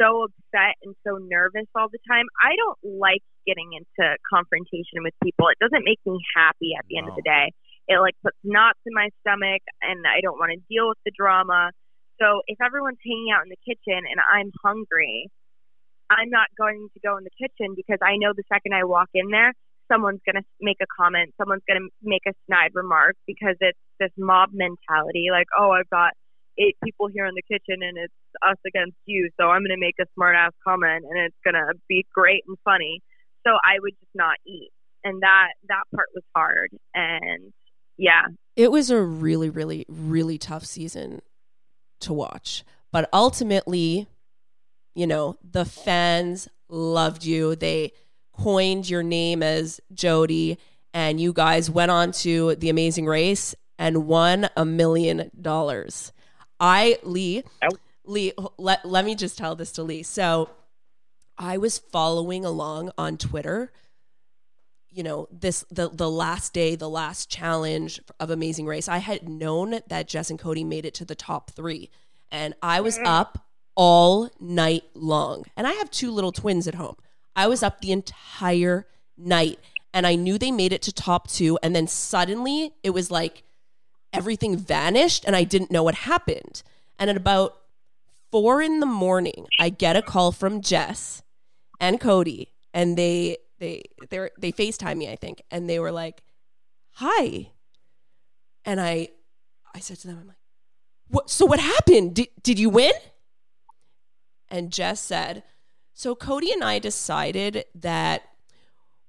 [0.00, 2.26] so upset and so nervous all the time.
[2.38, 5.48] I don't like getting into confrontation with people.
[5.48, 7.50] It doesn't make me happy at the end of the day.
[7.88, 11.12] It like puts knots in my stomach, and I don't want to deal with the
[11.16, 11.70] drama.
[12.20, 15.28] So if everyone's hanging out in the kitchen and I'm hungry,
[16.08, 19.08] I'm not going to go in the kitchen because I know the second I walk
[19.12, 19.52] in there,
[19.90, 23.78] someone's going to make a comment, someone's going to make a snide remark because it's
[24.00, 26.12] this mob mentality like, oh, I've got
[26.58, 29.80] eight people here in the kitchen and it's us against you, so I'm going to
[29.80, 33.02] make a smart ass comment and it's going to be great and funny.
[33.46, 34.70] So I would just not eat.
[35.04, 37.52] And that that part was hard and
[37.98, 38.26] yeah,
[38.56, 41.20] It was a really, really, really tough season
[42.00, 42.64] to watch.
[42.92, 44.06] But ultimately,
[44.94, 47.56] you know, the fans loved you.
[47.56, 47.92] They
[48.32, 50.58] coined your name as Jody,
[50.94, 56.12] and you guys went on to the amazing race and won a million dollars.
[56.58, 57.68] I, Lee, Ow.
[58.04, 60.02] Lee, let, let me just tell this to Lee.
[60.02, 60.48] So
[61.36, 63.72] I was following along on Twitter
[64.96, 69.28] you know this the the last day the last challenge of amazing race i had
[69.28, 71.90] known that jess and cody made it to the top three.
[72.32, 73.06] And i was mm-hmm.
[73.06, 75.44] up all night long.
[75.54, 76.96] And i have two little twins at home.
[77.36, 78.86] I was up the entire
[79.18, 79.58] night
[79.92, 81.58] and i knew they made it to top two.
[81.62, 83.42] And then suddenly it was like
[84.14, 86.62] everything vanished and i didn't know what happened.
[86.98, 87.54] And at about
[88.32, 91.22] four in the morning i get a call from jess
[91.78, 95.92] and cody and they they they were, they FaceTime me, I think, and they were
[95.92, 96.22] like,
[96.92, 97.50] "Hi,"
[98.64, 99.08] and I
[99.74, 100.36] I said to them, "I'm like,
[101.08, 101.30] what?
[101.30, 102.14] So what happened?
[102.14, 102.92] Did did you win?"
[104.48, 105.42] And Jess said,
[105.92, 108.22] "So Cody and I decided that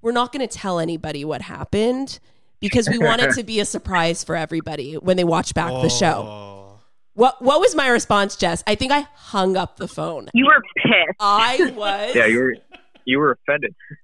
[0.02, 2.20] we're not going to tell anybody what happened."
[2.60, 5.90] Because we want it to be a surprise for everybody when they watch back the
[5.90, 6.26] show.
[6.28, 6.80] Oh.
[7.14, 8.64] What what was my response, Jess?
[8.68, 10.28] I think I hung up the phone.
[10.34, 11.18] you were pissed.
[11.20, 12.56] I was Yeah, you were
[13.08, 13.74] you were offended.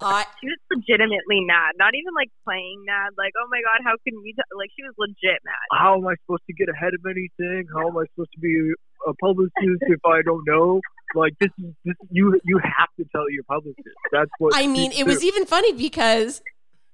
[0.00, 1.76] I She was legitimately mad.
[1.76, 3.12] Not even like playing mad.
[3.20, 4.32] Like, oh my god, how can we?
[4.32, 4.56] T-?
[4.56, 5.68] Like, she was legit mad.
[5.70, 7.68] How am I supposed to get ahead of anything?
[7.76, 8.72] How am I supposed to be
[9.06, 10.80] a publicist if I don't know?
[11.14, 13.86] Like this is this you you have to tell your publicist.
[14.10, 16.42] That's what I mean, it people was even funny because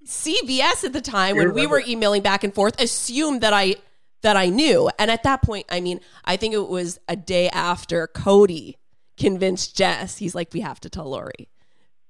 [0.04, 3.76] CBS at the time when we were emailing back and forth assumed that I
[4.22, 4.90] that I knew.
[4.98, 8.76] And at that point, I mean, I think it was a day after Cody
[9.20, 10.18] convinced Jess.
[10.18, 11.48] He's like, "We have to tell Lori."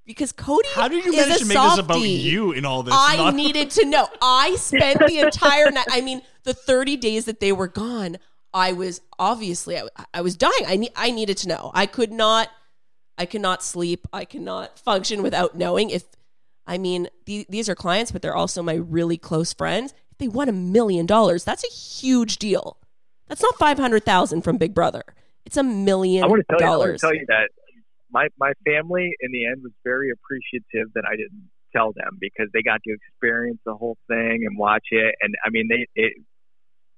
[0.07, 2.95] Because Cody How did you is manage to make this about you in all this?
[2.97, 4.09] I Not- needed to know.
[4.21, 5.87] I spent the entire night.
[5.91, 8.17] I mean, the 30 days that they were gone,
[8.53, 10.65] I was obviously I, I was dying.
[10.67, 11.71] I ne- I needed to know.
[11.75, 12.49] I could not
[13.19, 14.07] I cannot sleep.
[14.13, 16.05] I cannot function without knowing if
[16.67, 19.93] I mean, the, these are clients, but they're also my really close friends.
[20.13, 22.79] If they won a million dollars, that's a huge deal.
[23.29, 25.03] That's not 500,000 from Big Brother.
[25.51, 26.75] It's a million I want to tell you.
[26.75, 27.49] I want to tell you that
[28.09, 32.47] my my family in the end was very appreciative that I didn't tell them because
[32.55, 35.13] they got to experience the whole thing and watch it.
[35.21, 36.13] And I mean, they it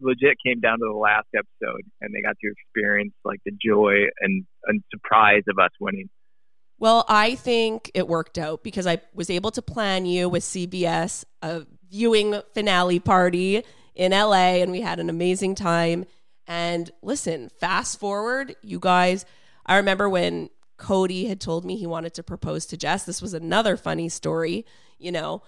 [0.00, 4.04] legit came down to the last episode, and they got to experience like the joy
[4.20, 6.10] and and surprise of us winning.
[6.78, 11.24] Well, I think it worked out because I was able to plan you with CBS
[11.40, 13.62] a viewing finale party
[13.94, 16.04] in LA and we had an amazing time.
[16.52, 19.24] And listen, fast forward, you guys,
[19.64, 23.04] I remember when Cody had told me he wanted to propose to Jess.
[23.04, 24.66] This was another funny story,
[24.98, 25.42] you know.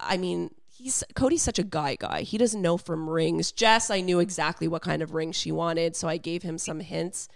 [0.00, 2.22] I mean, he's Cody's such a guy guy.
[2.22, 3.52] He doesn't know from rings.
[3.52, 6.80] Jess, I knew exactly what kind of ring she wanted, so I gave him some
[6.80, 7.28] hints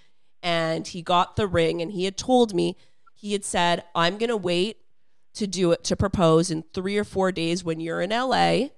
[0.42, 2.76] and he got the ring and he had told me
[3.14, 4.78] he had said, "I'm going to wait
[5.34, 8.70] to do it to propose in 3 or 4 days when you're in LA."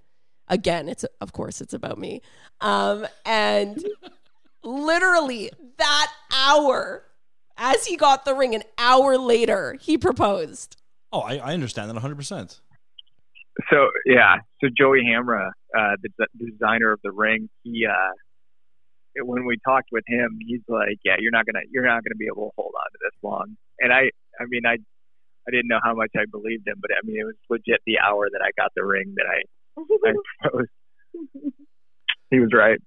[0.50, 2.20] Again, it's of course it's about me.
[2.60, 3.82] Um and
[4.62, 7.04] literally that hour
[7.56, 10.76] as he got the ring an hour later, he proposed.
[11.12, 12.16] Oh, I, I understand that 100.
[12.16, 12.60] percent
[13.70, 18.12] So yeah, so Joey Hamra, uh, the, the designer of the ring, he uh,
[19.24, 22.26] when we talked with him, he's like, "Yeah, you're not gonna you're not gonna be
[22.26, 25.80] able to hold on to this long." And I, I mean, I, I didn't know
[25.82, 28.50] how much I believed him, but I mean, it was legit the hour that I
[28.60, 29.42] got the ring that I,
[29.78, 29.82] I
[30.42, 30.70] proposed.
[32.30, 32.78] he was right.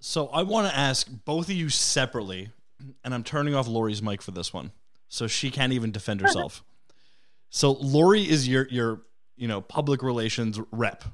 [0.00, 2.50] So I want to ask both of you separately,
[3.04, 4.72] and I'm turning off Lori's mic for this one,
[5.08, 6.62] so she can't even defend herself.
[7.48, 9.02] so Lori is your your
[9.36, 11.04] you know public relations rep.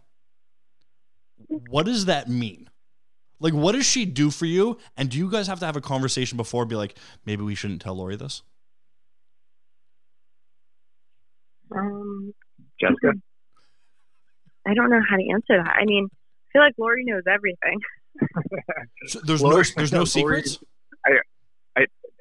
[1.68, 2.68] What does that mean?
[3.42, 4.76] Like, what does she do for you?
[4.96, 6.66] And do you guys have to have a conversation before?
[6.66, 8.42] Be like, maybe we shouldn't tell Lori this.
[11.74, 12.34] Um,
[12.80, 13.12] Jessica,
[14.70, 15.76] I don't know how to answer that.
[15.80, 17.80] I mean, I feel like Lori knows everything.
[19.06, 20.58] So there's Lori- no there's no Lori- secrets.
[21.06, 21.12] I,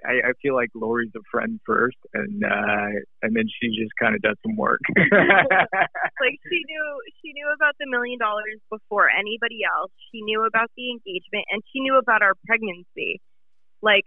[0.05, 2.87] I I feel like Lori's a friend first, and uh,
[3.21, 4.79] and then she just kind of does some work.
[4.95, 6.85] like she knew
[7.21, 9.91] she knew about the million dollars before anybody else.
[10.11, 13.19] She knew about the engagement and she knew about our pregnancy.
[13.81, 14.05] Like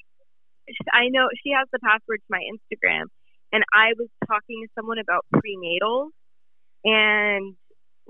[0.92, 3.04] I know she has the password to my Instagram
[3.52, 6.10] and I was talking to someone about prenatals
[6.84, 7.54] and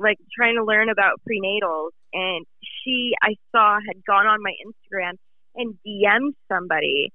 [0.03, 5.15] like trying to learn about prenatals and she I saw had gone on my Instagram
[5.55, 7.13] and DM'd somebody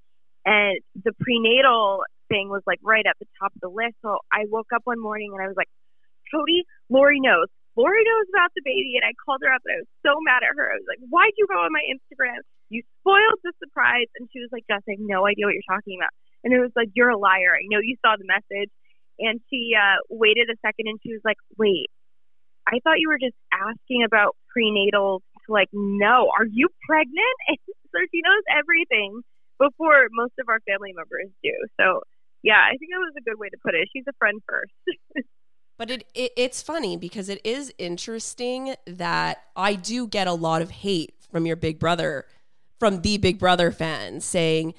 [0.48, 4.00] and the prenatal thing was like right at the top of the list.
[4.00, 5.68] So I woke up one morning and I was like,
[6.32, 7.52] Cody, Lori knows.
[7.76, 8.96] Lori knows about the baby.
[8.96, 10.72] And I called her up and I was so mad at her.
[10.72, 12.40] I was like, why'd you go on my Instagram?
[12.72, 14.08] You spoiled the surprise.
[14.16, 16.16] And she was like, Jess, I have no idea what you're talking about.
[16.48, 17.52] And it was like, you're a liar.
[17.52, 18.72] I know you saw the message.
[19.20, 21.92] And she uh, waited a second and she was like, wait,
[22.68, 27.38] I thought you were just asking about prenatal to like, no, are you pregnant?
[27.48, 27.58] And
[27.92, 29.22] so she knows everything
[29.58, 31.56] before most of our family members do.
[31.80, 32.02] So
[32.44, 33.90] yeah, I think that was a good way to put it.
[33.92, 35.26] She's a friend first.
[35.78, 40.64] But it, it it's funny because it is interesting that I do get a lot
[40.64, 42.26] of hate from your Big Brother,
[42.80, 44.74] from the Big Brother fans saying,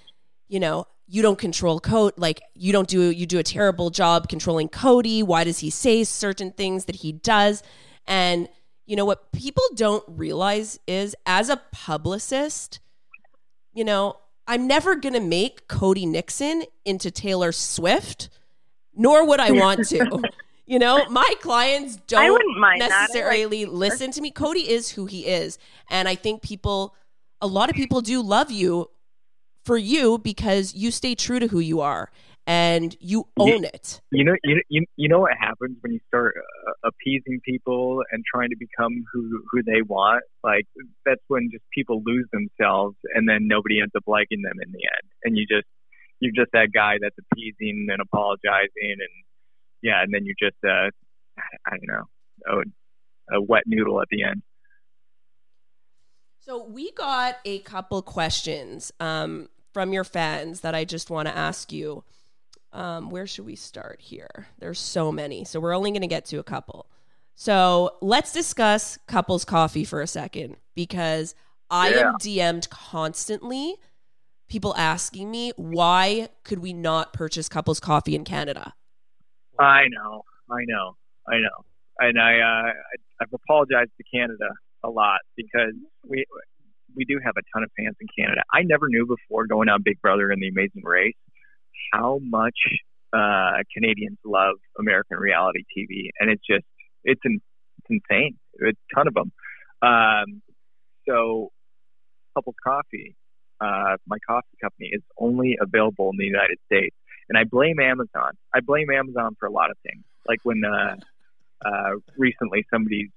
[0.48, 4.28] you know, you don't control Cody, like you don't do you do a terrible job
[4.28, 5.22] controlling Cody.
[5.22, 7.62] Why does he say certain things that he does?
[8.06, 8.48] And
[8.84, 12.80] you know what people don't realize is as a publicist,
[13.72, 18.28] you know, I'm never going to make Cody Nickson into Taylor Swift,
[18.94, 20.22] nor would I want to.
[20.66, 22.90] you know, my clients don't I wouldn't mind that.
[22.90, 24.30] I like- necessarily listen to me.
[24.30, 25.58] Cody is who he is.
[25.90, 26.94] And I think people,
[27.40, 28.90] a lot of people do love you
[29.68, 32.11] for you because you stay true to who you are
[32.46, 34.00] and you own it.
[34.11, 38.24] you know, you, you you know what happens when you start uh, appeasing people and
[38.24, 40.24] trying to become who who they want.
[40.42, 40.64] Like
[41.04, 44.81] that's when just people lose themselves, and then nobody ends up liking them in the
[44.96, 45.07] end.
[45.24, 45.68] And you just
[46.20, 49.14] you're just that guy that's appeasing and apologizing, and
[49.83, 50.88] yeah, and then you're just uh,
[51.66, 52.62] I don't know,
[53.31, 54.40] a, a wet noodle at the end.
[56.40, 61.36] So we got a couple questions um, from your fans that I just want to
[61.36, 62.02] ask you.
[62.72, 64.48] Um, where should we start here?
[64.58, 66.90] There's so many, so we're only going to get to a couple.
[67.36, 71.36] So let's discuss couples coffee for a second because
[71.70, 73.76] I am DM'd constantly.
[74.48, 78.74] People asking me why could we not purchase couples coffee in Canada?
[79.60, 80.96] I know, I know,
[81.28, 81.64] I know,
[82.00, 84.48] and I uh, I- I've apologized to Canada
[84.82, 86.26] a lot because we
[86.94, 88.42] we do have a ton of fans in Canada.
[88.53, 91.14] I never knew before going on Big Brother and The Amazing Race
[91.92, 92.59] how much
[93.12, 96.64] uh, Canadians love American reality TV, and it's just
[97.05, 97.40] it's in,
[97.79, 98.37] it's insane.
[98.55, 99.33] It's a ton of them.
[99.81, 100.42] Um,
[101.09, 101.51] so,
[102.35, 103.16] Couples Coffee,
[103.61, 106.94] uh, my coffee company, is only available in the United States,
[107.29, 108.33] and I blame Amazon.
[108.55, 110.96] I blame Amazon for a lot of things, like when uh,
[111.64, 113.11] uh, recently somebody's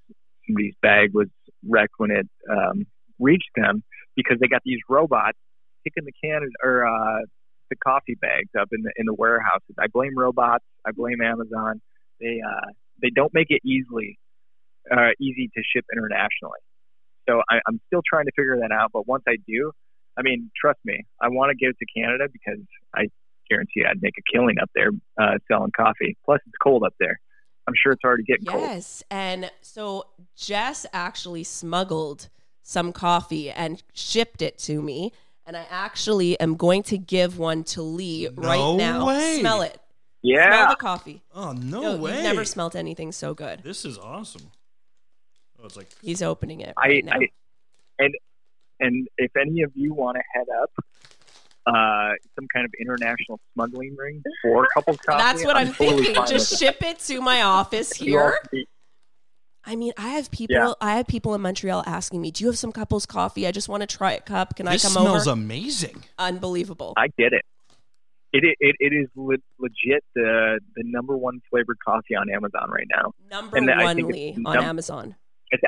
[0.48, 1.28] somebody's bag was
[1.68, 2.86] wrecked when it um,
[3.22, 3.84] reached them
[4.16, 5.38] because they got these robots
[5.84, 7.22] picking the can or uh,
[7.70, 9.76] the coffee bags up in the in the warehouses.
[9.80, 10.66] I blame robots.
[10.86, 11.82] I blame Amazon.
[12.20, 14.20] They uh, they don't make it easily
[14.92, 16.60] uh, easy to ship internationally.
[17.30, 18.90] So I, I'm still trying to figure that out.
[18.92, 19.72] But once I do,
[20.18, 22.62] I mean, trust me, I want to give it to Canada because
[22.96, 23.06] I
[23.50, 26.18] guarantee I'd make a killing up there uh, selling coffee.
[26.26, 27.20] Plus, it's cold up there.
[27.68, 28.64] I'm sure it's already getting cold.
[28.64, 29.04] Yes.
[29.12, 32.30] And so Jess actually smuggled
[32.64, 35.12] some coffee and shipped it to me.
[35.46, 39.08] And I actually am going to give one to Lee right now.
[39.08, 39.40] way.
[39.40, 39.80] Smell it.
[40.22, 40.46] Yeah.
[40.48, 41.22] Smell Yeah, the coffee.
[41.34, 42.14] Oh no, No, way!
[42.14, 43.64] you've never smelled anything so good.
[43.64, 44.52] This is awesome.
[45.62, 47.14] Oh, it's like He's opening it I, right now.
[47.16, 47.28] I
[48.00, 48.16] and
[48.80, 50.72] and if any of you want to head up
[51.68, 56.26] uh, some kind of international smuggling ring for couples coffee, That's what I'm, totally thinking.
[56.28, 58.64] Just ship it to my office You all- here.
[59.64, 60.56] I mean, I have people.
[60.56, 60.74] Yeah.
[60.82, 63.46] I have people in Montreal asking me, "Do you have some couples coffee?
[63.46, 64.26] I just want to try it.
[64.26, 64.56] Cup?
[64.56, 66.04] Can this I come over?" This smells amazing.
[66.18, 66.94] Unbelievable.
[66.98, 67.46] I get it.
[68.34, 72.70] It it, it, it is le- legit the the number one flavored coffee on Amazon
[72.70, 73.14] right now.
[73.30, 75.16] Number and one, think it's num- on Amazon.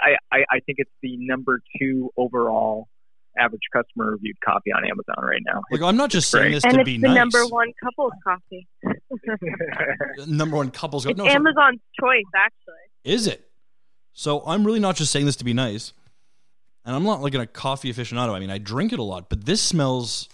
[0.02, 2.88] I, I I think it's the number two overall
[3.38, 5.62] average customer reviewed coffee on Amazon right now.
[5.72, 6.54] Like I'm not just saying great.
[6.56, 8.68] this and to it's be the number one couples coffee.
[10.28, 11.06] Number one couples.
[11.06, 13.14] It's no, so- Amazon's choice, actually.
[13.14, 13.50] Is it?
[14.14, 15.94] So I'm really not just saying this to be nice.
[16.86, 18.34] And I'm not like a coffee aficionado.
[18.34, 20.30] I mean, I drink it a lot, but this smells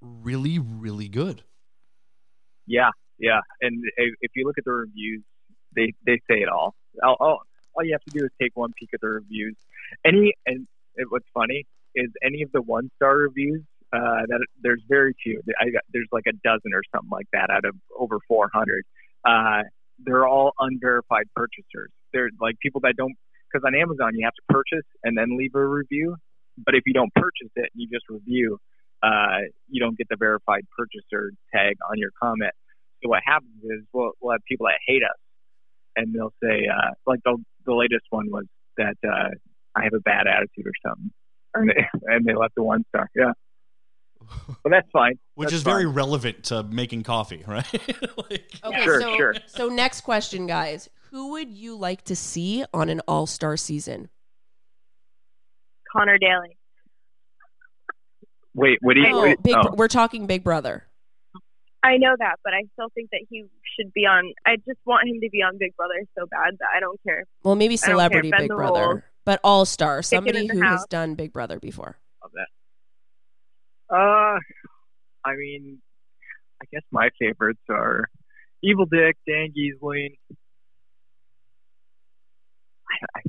[0.00, 1.42] really, really good.
[2.66, 3.40] Yeah, yeah.
[3.60, 5.22] And if you look at the reviews,
[5.74, 6.74] they they say it all.
[7.02, 7.42] All, all,
[7.74, 9.56] all you have to do is take one peek at the reviews.
[10.04, 13.62] Any and it, what's funny is any of the one star reviews.
[13.92, 15.42] Uh, that there's very few.
[15.60, 18.84] I got, there's like a dozen or something like that out of over 400.
[19.24, 19.62] Uh,
[19.98, 21.90] they're all unverified purchasers.
[22.12, 23.14] They're like people that don't
[23.50, 26.16] because on Amazon you have to purchase and then leave a review.
[26.58, 28.58] But if you don't purchase it and you just review,
[29.02, 32.52] uh, you don't get the verified purchaser tag on your comment.
[33.02, 35.16] So what happens is we'll, we'll have people that hate us,
[35.96, 38.44] and they'll say uh, like the the latest one was
[38.76, 39.30] that uh,
[39.74, 41.10] I have a bad attitude or something,
[41.54, 43.08] and they, and they left a one star.
[43.14, 43.32] Yeah,
[44.62, 45.18] but that's fine.
[45.34, 47.66] Which That's is very relevant to making coffee, right?
[48.30, 49.34] like, Okay, Sure, so sure.
[49.46, 50.88] so next question, guys.
[51.10, 54.08] Who would you like to see on an All Star season?
[55.92, 56.56] Connor Daly.
[58.54, 59.08] Wait, what do you?
[59.12, 59.54] Oh, wait, Big.
[59.56, 59.74] oh.
[59.76, 60.84] We're talking Big Brother.
[61.82, 63.44] I know that, but I still think that he
[63.76, 64.32] should be on.
[64.46, 67.24] I just want him to be on Big Brother so bad that I don't care.
[67.42, 67.94] Well, maybe I don't care.
[67.94, 69.00] celebrity Big the Brother, rules.
[69.24, 71.96] but all star, somebody in the who has done Big Brother before.
[72.22, 73.94] of that.
[73.96, 74.38] Uh,
[75.24, 75.80] I mean,
[76.62, 78.08] I guess my favorites are
[78.62, 80.18] Evil Dick, Dan Gheesling.
[83.14, 83.20] I,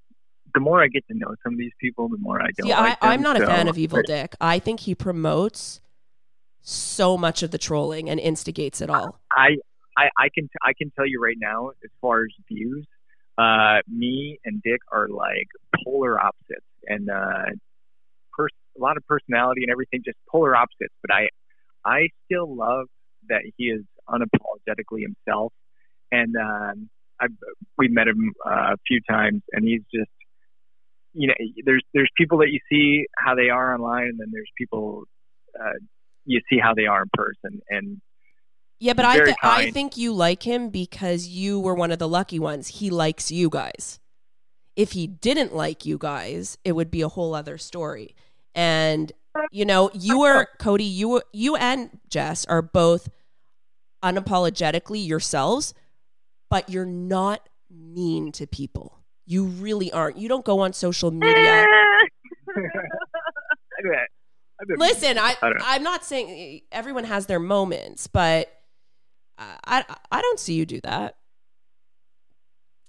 [0.54, 2.68] the more I get to know some of these people, the more I don't.
[2.68, 4.34] Yeah, like I, I'm them, not a fan of Evil Dick.
[4.40, 5.80] I think he promotes
[6.62, 9.20] so much of the trolling and instigates it all.
[9.32, 9.56] I,
[9.96, 12.86] I, I can I can tell you right now, as far as views,
[13.38, 15.48] uh, me and Dick are like
[15.84, 17.50] polar opposites, and uh,
[18.36, 20.94] pers- a lot of personality and everything, just polar opposites.
[21.02, 21.28] But I,
[21.84, 22.86] I still love
[23.28, 25.52] that he is unapologetically himself,
[26.12, 26.90] and um,
[27.20, 27.30] I've
[27.78, 30.10] we met him uh, a few times, and he's just,
[31.12, 34.50] you know, there's there's people that you see how they are online, and then there's
[34.56, 35.04] people.
[35.58, 35.72] Uh,
[36.24, 38.00] you see how they are in person, and
[38.78, 42.08] Yeah, but I, th- I think you like him because you were one of the
[42.08, 42.68] lucky ones.
[42.68, 43.98] He likes you guys.
[44.76, 48.14] If he didn't like you guys, it would be a whole other story.
[48.54, 49.12] And
[49.50, 50.84] you know, you are Cody.
[50.84, 53.08] You you and Jess are both
[54.02, 55.74] unapologetically yourselves,
[56.50, 58.98] but you're not mean to people.
[59.26, 60.18] You really aren't.
[60.18, 61.64] You don't go on social media.
[62.56, 64.08] I bet-
[64.60, 68.52] I bet- Listen, I, I I'm not saying everyone has their moments, but
[69.38, 69.56] I,
[69.88, 71.16] I I don't see you do that.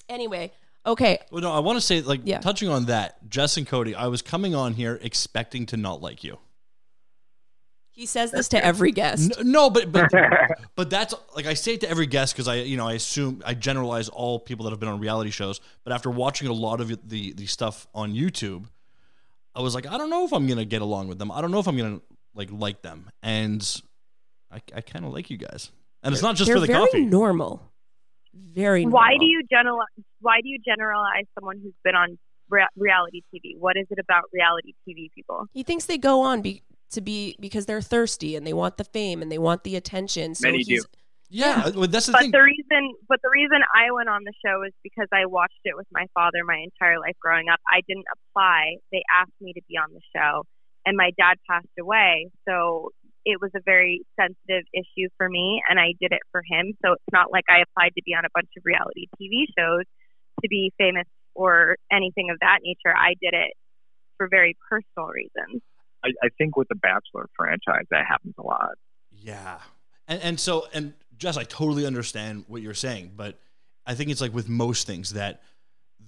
[0.10, 0.52] Anyway,
[0.86, 2.40] okay, well, no, I want to say, like, Yeah.
[2.40, 6.24] touching on that, Jess and Cody, I was coming on here expecting to not like
[6.26, 6.38] you.
[8.02, 9.38] He says this to every guest.
[9.40, 10.10] N- No, but but
[10.76, 13.44] but that's like I say it to every guest because I you know I assume
[13.46, 15.62] I generalize all people that have been on reality shows.
[15.84, 18.66] But after watching a lot of the the stuff on YouTube,
[19.54, 21.32] I was like, I don't know if I'm gonna get along with them.
[21.32, 22.02] I don't know if I'm gonna
[22.34, 23.62] like like them, and
[24.52, 25.70] I, I kind of like you guys.
[26.04, 27.06] And it's not just They're for the very coffee.
[27.06, 27.62] normal.
[28.34, 28.86] Very.
[28.86, 29.86] why do you generalize?
[30.22, 32.18] Why do you generalize someone who's been on
[32.50, 33.58] rea- reality TV?
[33.60, 35.48] What is it about reality TV people?
[35.54, 38.84] He thinks they go on be, to be because they're thirsty and they want the
[38.84, 40.36] fame and they want the attention.
[40.36, 40.90] So Many he's, do.
[41.30, 42.32] yeah, well, that's the But thing.
[42.32, 45.76] the reason, but the reason I went on the show is because I watched it
[45.76, 47.60] with my father my entire life growing up.
[47.68, 50.44] I didn't apply; they asked me to be on the show,
[50.86, 52.90] and my dad passed away, so
[53.26, 56.74] it was a very sensitive issue for me, and I did it for him.
[56.84, 59.86] So it's not like I applied to be on a bunch of reality TV shows
[60.42, 62.96] to be famous or anything of that nature.
[62.98, 63.54] I did it
[64.18, 65.62] for very personal reasons.
[66.04, 68.72] I, I think with the Bachelor franchise, that happens a lot.
[69.12, 69.60] Yeah.
[70.08, 73.40] And and so and Jess, I totally understand what you're saying, but
[73.86, 75.42] I think it's like with most things that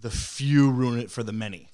[0.02, 1.70] the few ruin it for the many,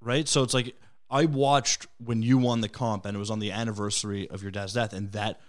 [0.00, 0.28] right?
[0.28, 0.74] So it's like
[1.10, 4.50] I watched when you won the comp and it was on the anniversary of your
[4.50, 5.40] dad's death, and that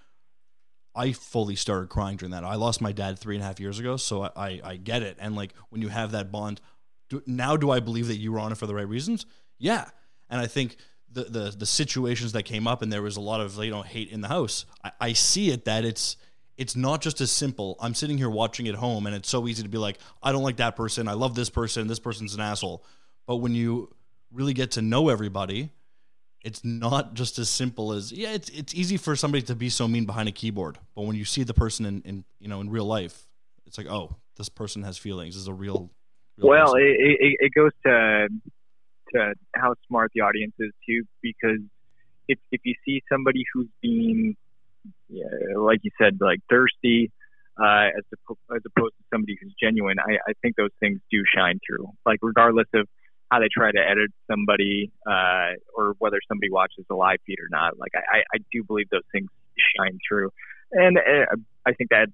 [0.95, 2.43] I fully started crying during that.
[2.43, 5.03] I lost my dad three and a half years ago, so I, I, I get
[5.03, 5.17] it.
[5.19, 6.61] And like when you have that bond,
[7.09, 9.25] do, now do I believe that you were on it for the right reasons?
[9.57, 9.89] Yeah,
[10.29, 10.77] and I think
[11.11, 13.81] the the the situations that came up and there was a lot of you know
[13.81, 14.65] hate in the house.
[14.83, 16.17] I, I see it that it's
[16.57, 17.75] it's not just as simple.
[17.79, 20.43] I'm sitting here watching at home, and it's so easy to be like, I don't
[20.43, 21.07] like that person.
[21.07, 21.87] I love this person.
[21.87, 22.83] This person's an asshole.
[23.27, 23.93] But when you
[24.31, 25.71] really get to know everybody,
[26.43, 28.31] it's not just as simple as yeah.
[28.33, 31.25] It's it's easy for somebody to be so mean behind a keyboard, but when you
[31.25, 33.27] see the person in, in you know in real life,
[33.65, 35.33] it's like oh, this person has feelings.
[35.35, 35.89] This is a real.
[36.37, 38.27] real Well, it, it, it goes to
[39.13, 41.59] to how smart the audience is too, because
[42.27, 44.35] if if you see somebody who's being,
[45.09, 45.25] yeah,
[45.57, 47.11] like you said, like thirsty,
[47.59, 51.23] uh, as oppo- as opposed to somebody who's genuine, I, I think those things do
[51.35, 51.89] shine through.
[52.05, 52.87] Like regardless of
[53.31, 57.49] how they try to edit somebody, uh, or whether somebody watches the live feed or
[57.49, 59.29] not, like I, I, do believe those things
[59.77, 60.29] shine through,
[60.71, 61.35] and uh,
[61.65, 62.07] I think that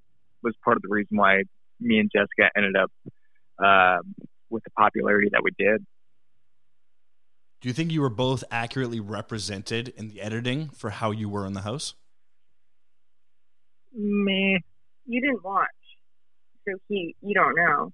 [0.43, 1.43] was part of the reason why
[1.79, 2.91] me and Jessica ended up
[3.63, 4.15] um,
[4.49, 5.85] with the popularity that we did.
[7.61, 11.45] Do you think you were both accurately represented in the editing for how you were
[11.45, 11.93] in the house?
[13.93, 14.57] Meh.
[15.05, 15.67] You didn't watch,
[16.67, 17.91] so he you don't know.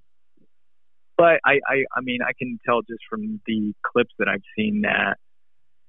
[1.17, 4.81] But I, I, I mean, I can tell just from the clips that I've seen
[4.81, 5.17] that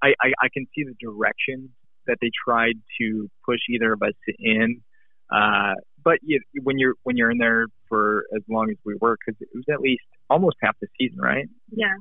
[0.02, 1.70] I, I, I can see the direction
[2.06, 4.80] that they tried to push either of us in.
[5.30, 9.16] Uh, but you, when you're when you're in there for as long as we were,
[9.18, 11.46] because it was at least almost half the season, right?
[11.70, 11.94] Yeah,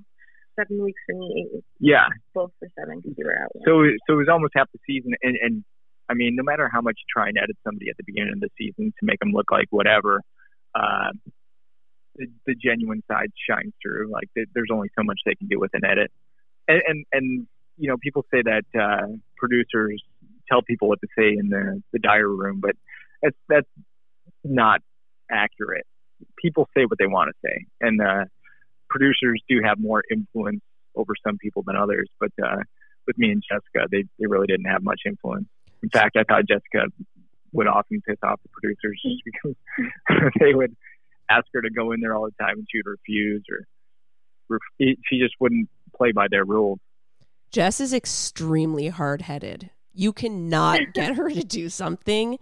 [0.60, 2.08] seven weeks for me, eight weeks Yeah.
[2.34, 3.51] both for seven because you were out.
[3.66, 5.64] So so it was almost half the season, and and
[6.10, 8.39] I mean, no matter how much you try and edit somebody at the beginning of
[8.39, 10.22] the season to make them look like whatever,
[10.74, 11.12] uh,
[12.16, 14.10] the, the genuine side shines through.
[14.12, 16.12] Like th- there's only so much they can do with an edit,
[16.68, 17.47] and and, and
[17.78, 20.01] you know, people say that uh, producers
[20.49, 22.76] tell people what to say in the the diary room, but
[23.22, 23.70] that's that's
[24.43, 24.82] not
[25.30, 25.86] accurate.
[26.41, 28.26] People say what they want to say, and uh,
[28.97, 30.61] producers do have more influence
[30.95, 32.09] over some people than others.
[32.19, 32.57] But uh,
[33.05, 35.47] with me and Jessica, they they really didn't have much influence.
[35.83, 36.91] In fact, I thought Jessica
[37.53, 40.75] would often piss off the producers just because they would
[41.29, 43.65] ask her to go in there all the time and she would refuse, or
[44.49, 46.79] ref- she just wouldn't play by their rules.
[47.51, 49.69] Jess is extremely hard headed.
[49.93, 52.39] You cannot get her to do something.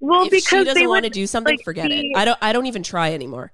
[0.00, 2.04] well, if because she doesn't want would, to do something, like, forget it.
[2.14, 3.52] I don't I don't even try anymore.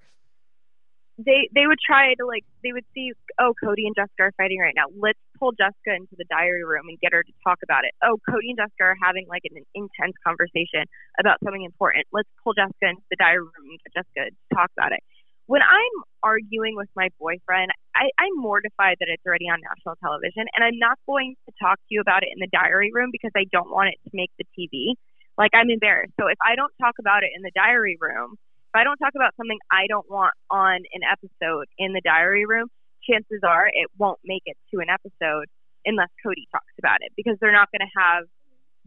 [1.19, 4.59] They they would try to like they would see oh Cody and Jessica are fighting
[4.59, 4.91] right now.
[4.99, 7.95] Let's pull Jessica into the diary room and get her to talk about it.
[8.03, 12.07] Oh, Cody and Jessica are having like an intense conversation about something important.
[12.11, 15.01] Let's pull Jessica into the diary room and get Jessica to talk about it.
[15.47, 15.95] When I'm
[16.25, 20.81] arguing with my boyfriend, I, I'm mortified that it's already on national television, and I'm
[20.81, 23.69] not going to talk to you about it in the diary room because I don't
[23.69, 24.97] want it to make the TV.
[25.37, 26.15] Like I'm embarrassed.
[26.19, 28.41] So if I don't talk about it in the diary room,
[28.75, 32.43] if I don't talk about something I don't want on an episode in the diary
[32.43, 32.67] room,
[33.07, 35.47] chances are it won't make it to an episode
[35.87, 38.27] unless Cody talks about it because they're not going to have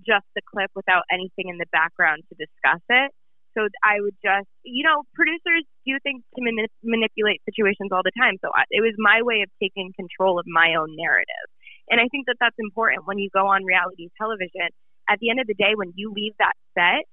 [0.04, 3.16] just the clip without anything in the background to discuss it.
[3.56, 8.14] So I would just, you know, producers do things to mani- manipulate situations all the
[8.20, 8.36] time.
[8.44, 11.48] So I, it was my way of taking control of my own narrative.
[11.88, 14.68] And I think that that's important when you go on reality television.
[15.08, 17.08] At the end of the day, when you leave that set,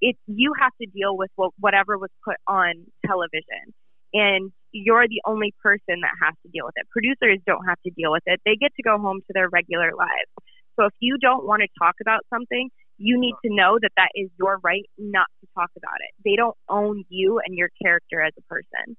[0.00, 3.74] it's you have to deal with what, whatever was put on television.
[4.12, 6.86] And you're the only person that has to deal with it.
[6.90, 8.40] Producers don't have to deal with it.
[8.44, 10.30] They get to go home to their regular lives.
[10.78, 12.70] So if you don't want to talk about something
[13.00, 16.12] you need to know that that is your right not to talk about it.
[16.22, 18.94] They don't own you and your character as a person.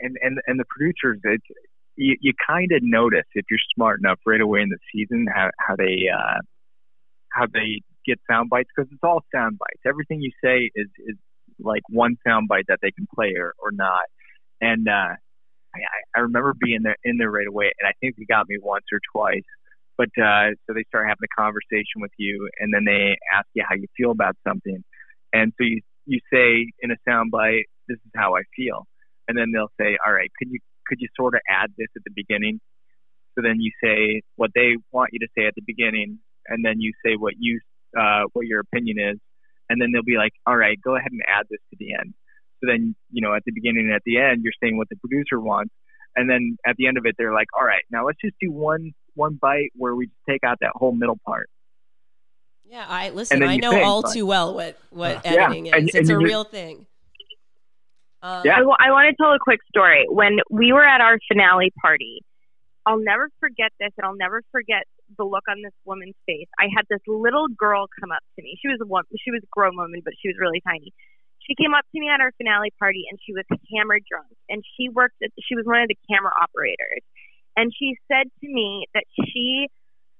[0.00, 1.44] And and and the producers it's
[1.94, 5.50] you, you kind of notice if you're smart enough right away in the season how
[5.58, 6.40] how they uh
[7.30, 9.82] how they get sound bites because it's all sound bites.
[9.86, 11.16] Everything you say is is
[11.58, 14.06] like one sound bite that they can play or, or not.
[14.60, 15.14] And uh
[15.74, 15.80] I,
[16.16, 18.84] I remember being there in there right away and I think they got me once
[18.92, 19.48] or twice.
[19.96, 23.64] But uh so they start having a conversation with you and then they ask you
[23.68, 24.82] how you feel about something.
[25.32, 28.86] And so you you say in a sound bite this is how I feel.
[29.28, 32.02] And then they'll say, "All right, could you could you sort of add this at
[32.04, 32.60] the beginning?"
[33.34, 36.80] So then you say what they want you to say at the beginning, and then
[36.80, 37.60] you say what you
[37.98, 39.18] uh, what your opinion is,
[39.68, 42.14] and then they'll be like, "All right, go ahead and add this to the end."
[42.60, 44.96] So then you know at the beginning and at the end you're saying what the
[44.96, 45.72] producer wants,
[46.16, 48.50] and then at the end of it they're like, "All right, now let's just do
[48.52, 51.48] one one bite where we just take out that whole middle part."
[52.64, 53.42] Yeah, I listen.
[53.42, 55.72] I know think, all like- too well what what Yeah, editing is.
[55.72, 56.86] and- it's and a you just- real thing.
[58.20, 58.56] Um, Yeah.
[58.58, 60.04] I, I want to tell a quick story.
[60.08, 62.20] When we were at our finale party,
[62.86, 64.84] I'll never forget this, and I'll never forget
[65.16, 66.48] the look on this woman's face.
[66.58, 68.56] I had this little girl come up to me.
[68.60, 70.92] She was a woman, she was a grown woman, but she was really tiny.
[71.44, 74.62] She came up to me at our finale party, and she was hammered drunk, and
[74.76, 75.16] she worked.
[75.22, 77.04] At, she was one of the camera operators,
[77.56, 79.68] and she said to me that she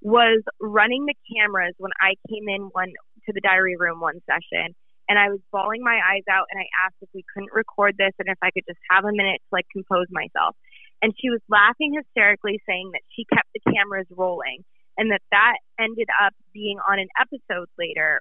[0.01, 2.93] was running the cameras when I came in one
[3.27, 4.75] to the diary room one session
[5.09, 8.13] and I was bawling my eyes out and I asked if we couldn't record this
[8.19, 10.55] and if I could just have a minute to like compose myself.
[11.03, 14.65] And she was laughing hysterically saying that she kept the cameras rolling
[14.97, 18.21] and that that ended up being on an episode later,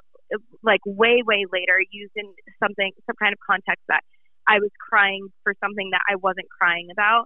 [0.62, 2.30] like way, way later, used in
[2.62, 4.02] something, some kind of context that
[4.48, 7.26] I was crying for something that I wasn't crying about.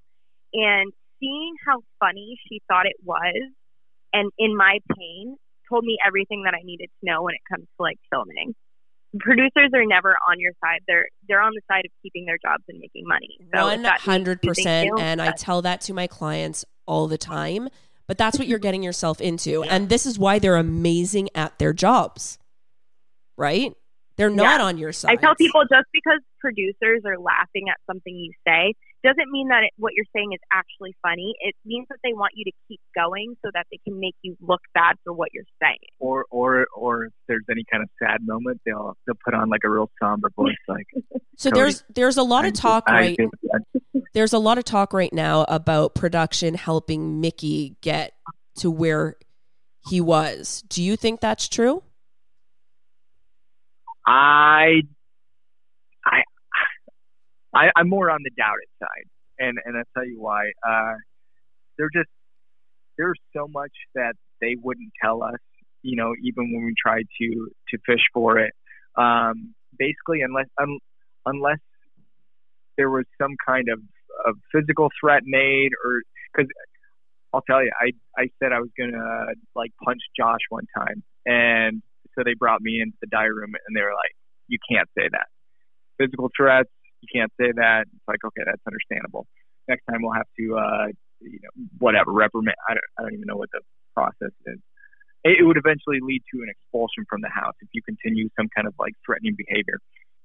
[0.53, 3.51] And seeing how funny she thought it was
[4.13, 5.35] and in my pain
[5.69, 8.55] told me everything that I needed to know when it comes to like filming
[9.19, 10.79] producers are never on your side.
[10.87, 13.37] They're they're on the side of keeping their jobs and making money.
[13.53, 16.65] So if One that means hundred choosing percent, and I tell that to my clients
[16.85, 17.69] all the time.
[18.07, 21.71] But that's what you're getting yourself into, and this is why they're amazing at their
[21.71, 22.39] jobs,
[23.37, 23.73] right?
[24.17, 24.65] They're not Yeah.
[24.65, 25.11] on your side.
[25.11, 28.73] I tell people just because producers are laughing at something you say
[29.03, 31.33] doesn't mean that it, what you're saying is actually funny.
[31.39, 34.35] It means that they want you to keep going so that they can make you
[34.41, 35.77] look bad for what you're saying.
[35.99, 39.61] Or or or if there's any kind of sad moment, they'll they'll put on like
[39.65, 40.87] a real somber voice, like
[41.37, 44.01] So Cody, there's there's a lot of talk I right feel bad.
[44.13, 48.13] there's a lot of talk right now about production helping Michie get
[48.57, 49.15] to where
[49.89, 50.63] he was.
[50.69, 51.83] Do you think that's true?
[54.05, 54.81] I, I,
[57.53, 59.07] I, I'm more on the doubted side,
[59.39, 60.51] and and I'll tell you why.
[60.67, 60.95] Uh,
[61.77, 62.09] they're just
[62.97, 65.39] there's so much that they wouldn't tell us,
[65.81, 68.53] you know, even when we tried to to fish for it.
[68.95, 70.77] Um, basically, unless un,
[71.25, 71.59] unless
[72.77, 73.79] there was some kind of,
[74.25, 76.01] of physical threat made, or
[76.33, 76.49] because
[77.33, 79.25] I'll tell you, I I said I was gonna
[79.55, 81.81] like punch Josh one time, and
[82.15, 84.15] so they brought me into the diary room and they were like,
[84.47, 85.27] "You can't say that.
[85.97, 86.69] Physical threats,
[87.01, 89.27] you can't say that." It's like, okay, that's understandable.
[89.67, 90.87] Next time we'll have to, uh,
[91.19, 92.55] you know, whatever reprimand.
[92.67, 93.61] I don't, I don't even know what the
[93.93, 94.59] process is.
[95.23, 98.49] It, it would eventually lead to an expulsion from the house if you continue some
[98.55, 99.79] kind of like threatening behavior.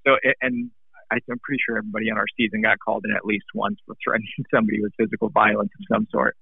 [0.06, 0.70] So, and
[1.10, 3.94] I, I'm pretty sure everybody on our season got called in at least once for
[4.02, 6.36] threatening somebody with physical violence of some sort.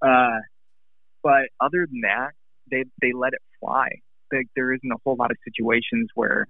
[0.00, 0.40] Uh,
[1.22, 2.32] but other than that,
[2.70, 3.88] they they let it fly
[4.30, 6.46] there, there isn't a whole lot of situations where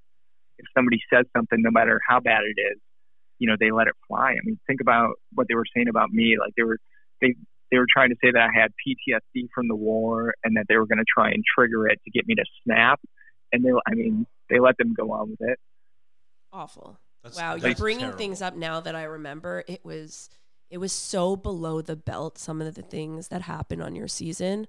[0.59, 2.79] if somebody says something, no matter how bad it is,
[3.39, 4.33] you know, they let it fly.
[4.33, 6.37] I mean, think about what they were saying about me.
[6.39, 6.79] Like they were,
[7.21, 7.35] they,
[7.71, 10.77] they were trying to say that I had PTSD from the war and that they
[10.77, 13.01] were going to try and trigger it to get me to snap.
[13.53, 15.59] And they, I mean, they let them go on with it.
[16.53, 16.99] Awful.
[17.23, 18.19] That's- wow, you're bringing terrible.
[18.19, 19.65] things up now that I remember.
[19.67, 20.31] It was
[20.71, 24.67] it was so below the belt some of the things that happened on your season.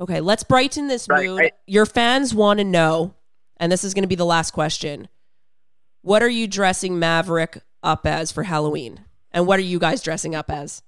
[0.00, 1.40] Okay, let's brighten this Right, mood.
[1.42, 3.14] I- your fans want to know,
[3.58, 5.08] and this is going to be the last question.
[6.02, 9.00] What are you dressing Maverick up as for Halloween?
[9.30, 10.82] And what are you guys dressing up as?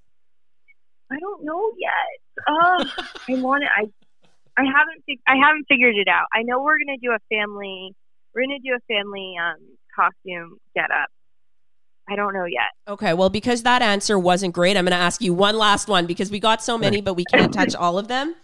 [1.11, 2.47] I don't know yet.
[2.49, 3.71] Oh, I want it.
[3.75, 3.85] I
[4.57, 6.27] I haven't fig- I haven't figured it out.
[6.33, 7.95] I know we're gonna do a family.
[8.35, 9.61] We're gonna do a family um,
[9.95, 11.09] costume get up.
[12.09, 12.69] I don't know yet.
[12.87, 16.05] Okay, well, because that answer wasn't great, I'm going to ask you one last one
[16.07, 18.35] because we got so many, but we can't touch all of them.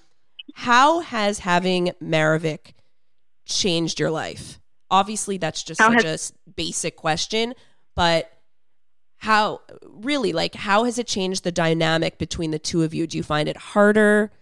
[0.55, 2.75] How has having Maverick
[3.45, 4.59] changed your life?
[4.91, 7.55] Obviously, that's just How such a s- basic question,
[7.95, 8.33] but
[9.19, 13.07] how really like how has it changed the dynamic between the two of you?
[13.07, 14.33] Do you find it harder?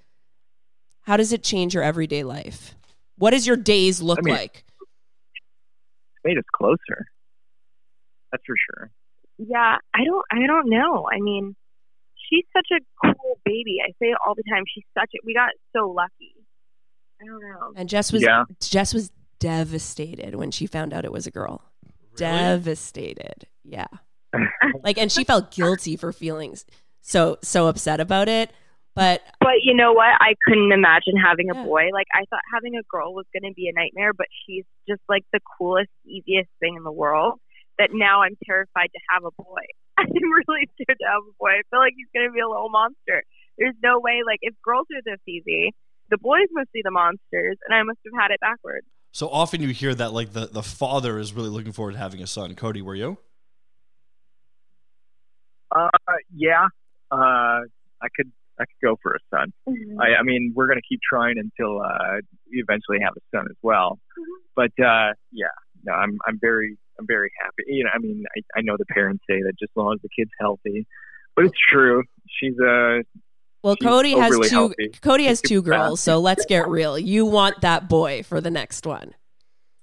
[1.03, 2.74] How does it change your everyday life?
[3.16, 4.64] What does your days look I mean- like?
[4.80, 7.07] It's made us closer.
[8.32, 8.90] That's for sure.
[9.38, 10.24] Yeah, I don't.
[10.32, 11.09] I don't know.
[11.11, 11.55] I mean,
[12.28, 13.78] she's such a cool baby.
[13.86, 14.64] I say it all the time.
[14.72, 15.18] She's such a.
[15.24, 16.34] We got so lucky.
[17.22, 17.72] I don't know.
[17.76, 18.44] And Jess was Yeah.
[18.61, 21.62] Jess was devastated when she found out it was a girl.
[22.16, 23.47] Devastated.
[23.64, 23.86] Yeah.
[24.84, 26.57] like and she felt guilty for feeling
[27.01, 28.51] so so upset about it.
[28.95, 30.11] But But you know what?
[30.20, 31.64] I couldn't imagine having a Yeah.
[31.64, 31.89] boy.
[31.93, 35.01] Like I thought having a girl was going to be a nightmare, but she's just
[35.09, 37.39] like the coolest, easiest thing in the world.
[37.78, 39.62] That now I'm terrified to have a boy.
[39.99, 41.51] I'm really scared to have a boy.
[41.51, 43.22] I feel like he's going to be a little monster.
[43.57, 44.22] There's no way.
[44.26, 45.70] Like if girls are this easy,
[46.11, 48.86] the boys must be the monsters, and I must have had it backwards.
[49.12, 52.22] So often you hear that like the, the father is really looking forward to having
[52.22, 52.54] a son.
[52.54, 53.18] Cody, were you?
[55.74, 55.88] Uh,
[56.34, 56.66] yeah.
[57.11, 57.64] Uh,
[58.00, 58.30] I could,
[58.61, 59.52] I could go for a son.
[60.00, 63.46] I, I mean, we're going to keep trying until uh, we eventually have a son
[63.48, 63.98] as well.
[64.54, 65.46] But uh, yeah,
[65.84, 67.64] no, I'm I'm very I'm very happy.
[67.68, 70.00] You know, I mean, I, I know the parents say that just as long as
[70.02, 70.86] the kid's healthy,
[71.36, 72.02] but it's true.
[72.28, 73.02] She's uh
[73.62, 74.42] Well, She's Cody has two.
[74.54, 74.88] healthy.
[75.02, 76.98] Cody has two girls, so let's get real.
[76.98, 79.14] You want that boy for the next one.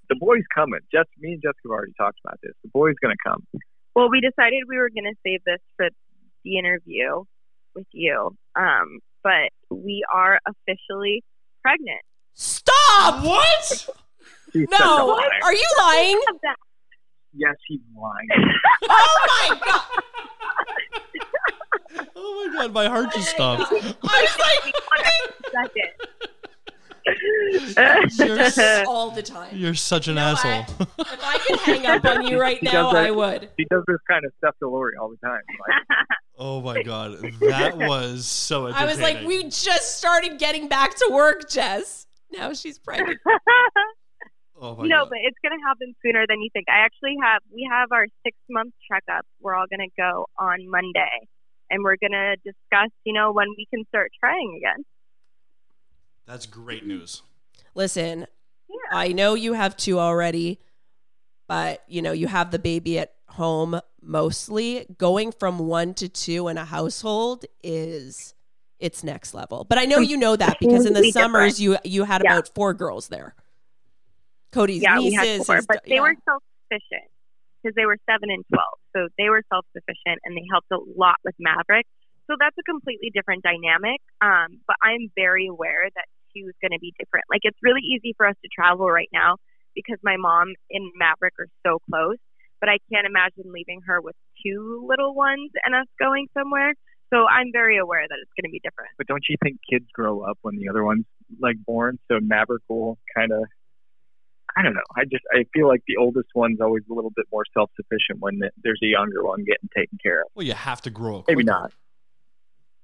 [0.10, 0.80] the boy's coming.
[0.92, 2.54] Just me and Jessica have already talked about this.
[2.64, 3.44] The boy's gonna come.
[3.96, 5.88] Well, we decided we were going to save this for
[6.44, 7.24] the interview
[7.76, 8.36] with you.
[8.54, 11.24] Um, but we are officially
[11.62, 12.02] pregnant.
[12.34, 13.24] Stop!
[13.24, 13.88] What?
[14.52, 15.30] She's No, liar.
[15.44, 16.22] are you lying?
[17.34, 18.28] Yes, he's lying.
[18.90, 19.82] Oh my god!
[22.16, 23.72] Oh my god, my heart just stopped.
[24.04, 24.72] I
[25.52, 25.92] Second.
[28.18, 29.56] You're all the time.
[29.56, 30.88] You're such an know asshole.
[31.00, 33.06] If I could hang up on you right He now, does that.
[33.06, 33.50] I would.
[33.58, 35.42] He does this kind of stuff to Lori all the time.
[35.68, 40.96] Like, oh my god, that was so I was like, we just started getting back
[40.96, 42.08] to work, Jess.
[42.32, 43.20] Now she's pregnant.
[44.60, 45.10] oh my no, god.
[45.10, 46.66] but it's going to happen sooner than you think.
[46.70, 49.26] I actually have, we have our six month checkup.
[49.42, 51.28] We're all going to go on Monday
[51.70, 54.86] and we're going to discuss, you know, when we can start trying again.
[56.26, 57.22] That's great news.
[57.76, 58.28] Listen,
[58.70, 58.76] Yeah.
[58.98, 60.60] I know you have two already,
[61.48, 64.86] but you know, you have the baby at home mostly.
[64.98, 68.34] Going from one to two in a household is
[68.80, 69.66] it's next level.
[69.66, 72.34] But I know you know that because in the Completely summers you you had Yeah.
[72.34, 73.36] about four girls there.
[74.52, 76.02] Cody's yeah, we nieces, had four, his but they yeah.
[76.02, 76.42] were self
[76.72, 77.10] sufficient
[77.66, 80.78] because they were seven and twelve, so they were self sufficient and they helped a
[80.94, 81.90] lot with Maverick.
[82.30, 83.98] So that's a completely different dynamic.
[84.22, 87.26] Um, but I'm very aware that two is going to be different.
[87.30, 89.42] Like it's really easy for us to travel right now
[89.74, 92.22] because my mom and Maverick are so close.
[92.62, 96.74] But I can't imagine leaving her with two little ones and us going somewhere.
[97.14, 98.90] So I'm very aware that it's going to be different.
[98.98, 101.06] but don't you think kids grow up when the other one's
[101.40, 102.00] like born?
[102.10, 103.44] So Maverick will kind of.
[104.58, 104.82] I don't know.
[104.96, 108.20] I just I feel like the oldest one's always a little bit more self sufficient
[108.20, 110.28] when there's a younger one getting taken care of.
[110.36, 111.26] Well, you have to grow up.
[111.28, 111.60] Maybe quicker.
[111.60, 111.72] not.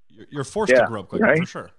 [0.10, 1.38] You're, you're forced Yeah, to grow up quicker right?
[1.40, 1.72] for sure.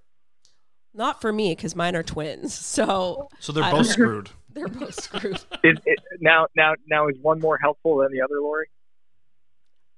[0.94, 2.54] not for me because mine are twins.
[2.54, 4.30] So So they're I both screwed.
[4.50, 5.34] they're both screwed.
[5.64, 8.68] Is it, now now now is one more helpful than the other, Lori?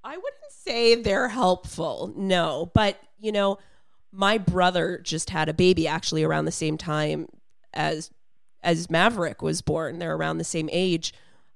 [0.03, 2.69] I wouldn't say they're helpful, no.
[2.75, 3.57] But, you know,
[4.11, 7.27] my brother just had a baby actually around the same time
[7.73, 8.11] as
[8.65, 9.99] as Maverick was born.
[9.99, 11.13] They're around the same age,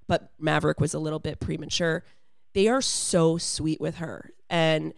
[0.07, 2.05] but Maverick was a little bit premature.
[2.53, 4.31] They are so sweet with her.
[4.49, 4.93] And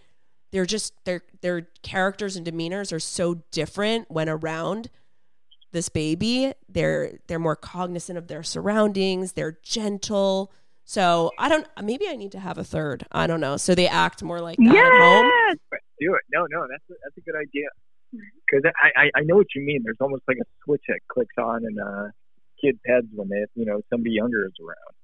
[0.51, 4.89] they're just their their characters and demeanors are so different when around
[5.71, 6.53] this baby.
[6.67, 10.51] They're they're more cognizant of their surroundings, they're gentle.
[10.83, 11.65] So I don't.
[11.81, 13.05] Maybe I need to have a third.
[13.11, 13.55] I don't know.
[13.55, 15.31] So they act more like that at home.
[15.47, 15.57] Yes!
[15.99, 16.21] Do it.
[16.33, 17.67] No, no, that's a, that's a good idea.
[18.11, 19.81] Because I, I I know what you mean.
[19.83, 22.09] There's almost like a switch that clicks on in uh,
[22.61, 24.95] kids' heads when they you know somebody younger is around.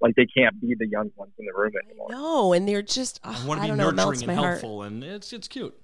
[0.00, 2.08] Like they can't be the young ones in the room anymore.
[2.10, 3.20] No, and they're just.
[3.22, 3.88] I want to be don't know.
[3.88, 4.52] it melts nurturing my and heart.
[4.60, 5.74] helpful, and it's it's cute.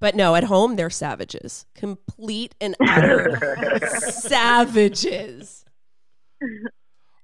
[0.00, 5.64] But no, at home they're savages, complete and utter savages.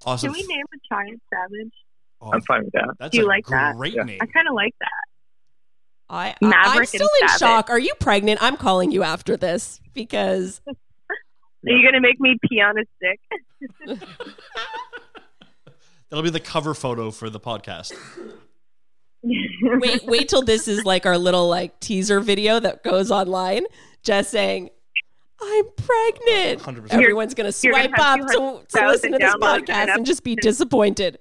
[0.05, 0.31] Awesome.
[0.31, 1.73] Can we name a child Savage?
[2.21, 2.95] Oh, I'm fine with that.
[2.99, 3.75] That's Do you a like that?
[3.75, 4.03] great Yeah.
[4.03, 4.19] name.
[4.21, 4.89] I kind of like that.
[6.09, 7.39] I, I I'm still in Savage.
[7.39, 7.69] shock.
[7.69, 8.41] Are you pregnant?
[8.41, 10.61] I'm calling you after this because
[11.67, 13.99] Are you gonna make me pee on a stick?
[16.09, 17.93] That'll be the cover photo for the podcast.
[19.23, 23.65] wait wait till this is like our little like teaser video that goes online.
[24.03, 24.69] Just saying,
[25.41, 26.61] I'm pregnant.
[26.61, 26.93] 100%.
[26.93, 30.23] Everyone's gonna you're gonna swipe up to, to listen to this podcast and and just
[30.23, 31.19] be disappointed.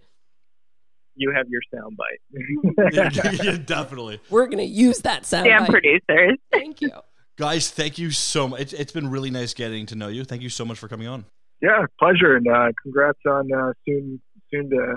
[1.17, 2.93] You have your soundbite.
[2.93, 4.21] yeah, yeah, definitely.
[4.31, 5.47] We're gonna use that sound.
[5.47, 5.71] Damn bite.
[5.71, 6.39] producers.
[6.53, 6.91] Thank you.
[7.39, 8.63] Guys, thank you so much.
[8.63, 10.25] It's, it's been really nice getting to know you.
[10.25, 11.27] Thank you so much for coming on.
[11.61, 14.97] yeah, pleasure, and uh, congrats on uh, soon soon to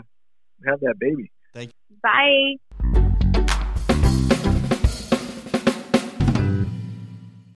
[0.65, 1.31] have that baby.
[1.53, 1.97] Thank you.
[2.01, 3.15] Bye.